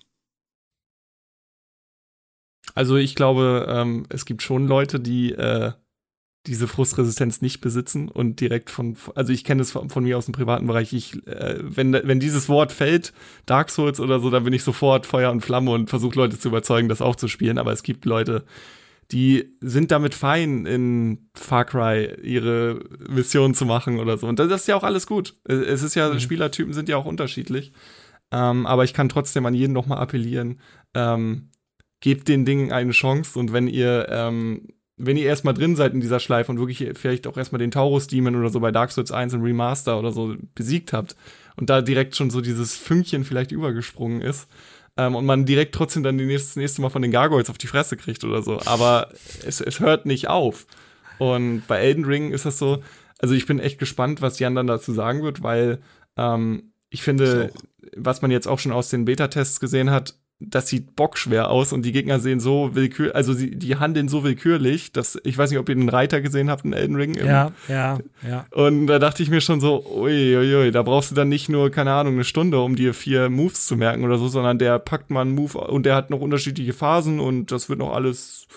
[2.73, 5.71] Also ich glaube, ähm, es gibt schon Leute, die äh,
[6.47, 10.25] diese Frustresistenz nicht besitzen und direkt von, also ich kenne es von, von mir aus
[10.25, 13.13] dem privaten Bereich, ich, äh, wenn, wenn dieses Wort fällt,
[13.45, 16.47] Dark Souls oder so, dann bin ich sofort Feuer und Flamme und versuche Leute zu
[16.47, 18.43] überzeugen, das auch zu spielen, aber es gibt Leute,
[19.11, 22.79] die sind damit fein, in Far Cry ihre
[23.09, 24.25] Mission zu machen oder so.
[24.25, 25.35] Und das ist ja auch alles gut.
[25.43, 27.73] Es ist ja, Spielertypen sind ja auch unterschiedlich.
[28.31, 30.61] Ähm, aber ich kann trotzdem an jeden nochmal appellieren,
[30.93, 31.49] ähm,
[31.99, 34.69] gebt den Dingen eine Chance und wenn ihr, ähm,
[35.05, 38.07] wenn ihr erstmal drin seid in dieser Schleife und wirklich vielleicht auch erstmal den Taurus
[38.07, 41.15] Demon oder so bei Dark Souls 1 im Remaster oder so besiegt habt
[41.57, 44.47] und da direkt schon so dieses Fünkchen vielleicht übergesprungen ist,
[44.97, 47.97] ähm, und man direkt trotzdem dann das nächste Mal von den Gargoyles auf die Fresse
[47.97, 48.59] kriegt oder so.
[48.65, 49.09] Aber
[49.45, 50.67] es, es hört nicht auf.
[51.17, 52.83] Und bei Elden Ring ist das so,
[53.19, 55.79] also ich bin echt gespannt, was Jan dann dazu sagen wird, weil
[56.17, 57.51] ähm, ich finde,
[57.95, 61.83] was man jetzt auch schon aus den Beta-Tests gesehen hat, das sieht bockschwer aus und
[61.83, 65.59] die Gegner sehen so willkürlich, also sie, die handeln so willkürlich, dass ich weiß nicht,
[65.59, 67.15] ob ihr den Reiter gesehen habt in Elden Ring.
[67.15, 68.45] Ja, ja, ja.
[68.51, 71.69] und da dachte ich mir schon so, uiuiui, ui, da brauchst du dann nicht nur,
[71.69, 75.09] keine Ahnung, eine Stunde, um dir vier Moves zu merken oder so, sondern der packt
[75.09, 78.47] mal einen Move und der hat noch unterschiedliche Phasen und das wird noch alles.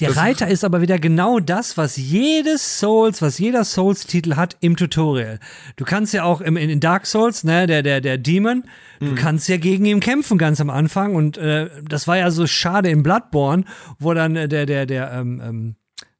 [0.00, 4.56] Der Das- Reiter ist aber wieder genau das, was jedes Souls, was jeder Souls-Titel hat
[4.60, 5.38] im Tutorial.
[5.76, 8.64] Du kannst ja auch im, in Dark Souls, ne, der, der, der Demon,
[9.00, 12.46] du kannst ja gegen ihn kämpfen ganz am Anfang und äh, das war ja so
[12.46, 13.64] schade in Bloodborne,
[13.98, 15.76] wo dann äh, der, der, der, ähm, ähm,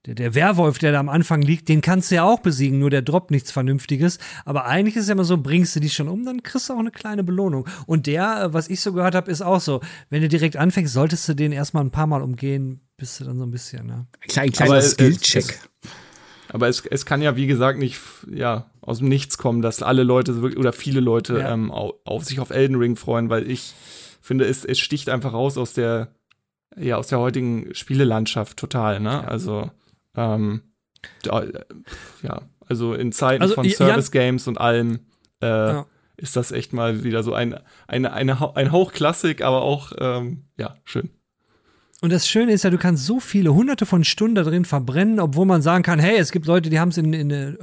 [0.07, 2.91] der, der Werwolf, der da am Anfang liegt, den kannst du ja auch besiegen, nur
[2.91, 4.19] der droppt nichts Vernünftiges.
[4.45, 6.75] Aber eigentlich ist es ja immer so, bringst du dich schon um, dann kriegst du
[6.75, 7.67] auch eine kleine Belohnung.
[7.87, 9.81] Und der, äh, was ich so gehört habe, ist auch so,
[10.11, 13.39] wenn du direkt anfängst, solltest du den erstmal ein paar Mal umgehen, bist du dann
[13.39, 14.07] so ein bisschen, ne?
[14.21, 15.61] Ein klein, Aber kleiner Skill-Check.
[16.49, 17.99] Aber es, es kann ja, wie gesagt, nicht
[18.31, 21.53] ja, aus dem Nichts kommen, dass alle Leute wirklich, oder viele Leute Ja.
[21.53, 23.75] ähm, auf, auf sich auf Elden Ring freuen, weil ich
[24.21, 26.15] finde, es, es sticht einfach raus aus der,
[26.77, 29.27] ja, aus der heutigen Spielelandschaft total, ne?
[29.27, 29.71] Also,
[30.17, 30.63] ähm,
[31.27, 31.53] äh,
[32.23, 35.01] ja, also in Zeiten Also, von Jan- Service Games und allem
[35.43, 35.87] äh, Ja.
[36.17, 40.45] ist das echt mal wieder so ein, eine, eine, ein Hauch Klassik, aber auch, ähm,
[40.57, 41.11] ja, schön.
[42.01, 45.21] Und das Schöne ist ja, du kannst so viele hunderte von Stunden da drin verbrennen,
[45.21, 47.55] obwohl man sagen kann, hey, es gibt Leute, die haben es in, äh,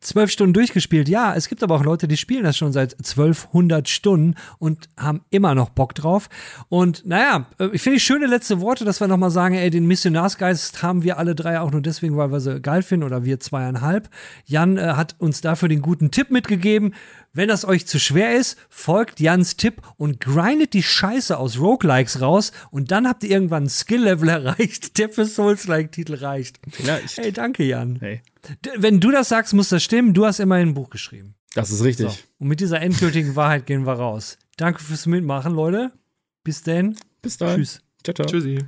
[0.00, 1.08] zwölf Stunden durchgespielt.
[1.08, 5.22] Ja, es gibt aber auch Leute, die spielen das schon seit 1200 Stunden und haben
[5.30, 6.28] immer noch Bock drauf.
[6.68, 10.82] Und naja, äh, ich finde schöne letzte Worte, dass wir nochmal sagen, ey, den Missionarsgeist
[10.82, 14.08] haben wir alle drei auch nur deswegen, weil wir sie geil finden oder wir zweieinhalb.
[14.44, 16.94] Jan äh, hat uns dafür den guten Tipp mitgegeben.
[17.32, 22.20] Wenn das euch zu schwer ist, folgt Jans Tipp und grindet die Scheiße aus Roguelikes
[22.20, 26.58] raus und dann habt ihr irgendwann ein Skill-Level erreicht, der für Souls-like-Titel reicht.
[26.70, 27.18] Vielleicht.
[27.18, 27.98] Hey, danke, Jan.
[28.00, 28.22] Hey.
[28.76, 30.14] Wenn du das sagst, muss das stimmen.
[30.14, 31.34] Du hast immerhin ein Buch geschrieben.
[31.54, 32.10] Das ist richtig.
[32.10, 32.18] So.
[32.38, 34.38] Und mit dieser endgültigen Wahrheit gehen wir raus.
[34.56, 35.92] Danke fürs Mitmachen, Leute.
[36.44, 36.96] Bis dann.
[37.22, 37.56] Bis dann.
[37.56, 37.80] Tschüss.
[38.04, 38.26] Ciao, ciao.
[38.26, 38.58] Tschüssi.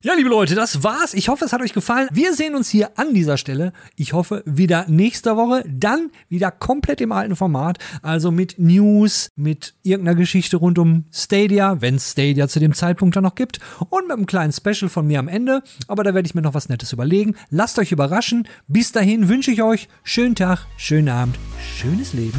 [0.00, 1.12] Ja, liebe Leute, das war's.
[1.12, 2.08] Ich hoffe, es hat euch gefallen.
[2.12, 3.72] Wir sehen uns hier an dieser Stelle.
[3.96, 5.64] Ich hoffe, wieder nächste Woche.
[5.68, 7.78] Dann wieder komplett im alten Format.
[8.00, 13.16] Also mit News, mit irgendeiner Geschichte rund um Stadia, wenn es Stadia zu dem Zeitpunkt
[13.16, 13.58] dann noch gibt.
[13.88, 15.64] Und mit einem kleinen Special von mir am Ende.
[15.88, 17.34] Aber da werde ich mir noch was Nettes überlegen.
[17.50, 18.46] Lasst euch überraschen.
[18.68, 21.36] Bis dahin wünsche ich euch schönen Tag, schönen Abend,
[21.76, 22.38] schönes Leben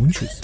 [0.00, 0.40] und tschüss.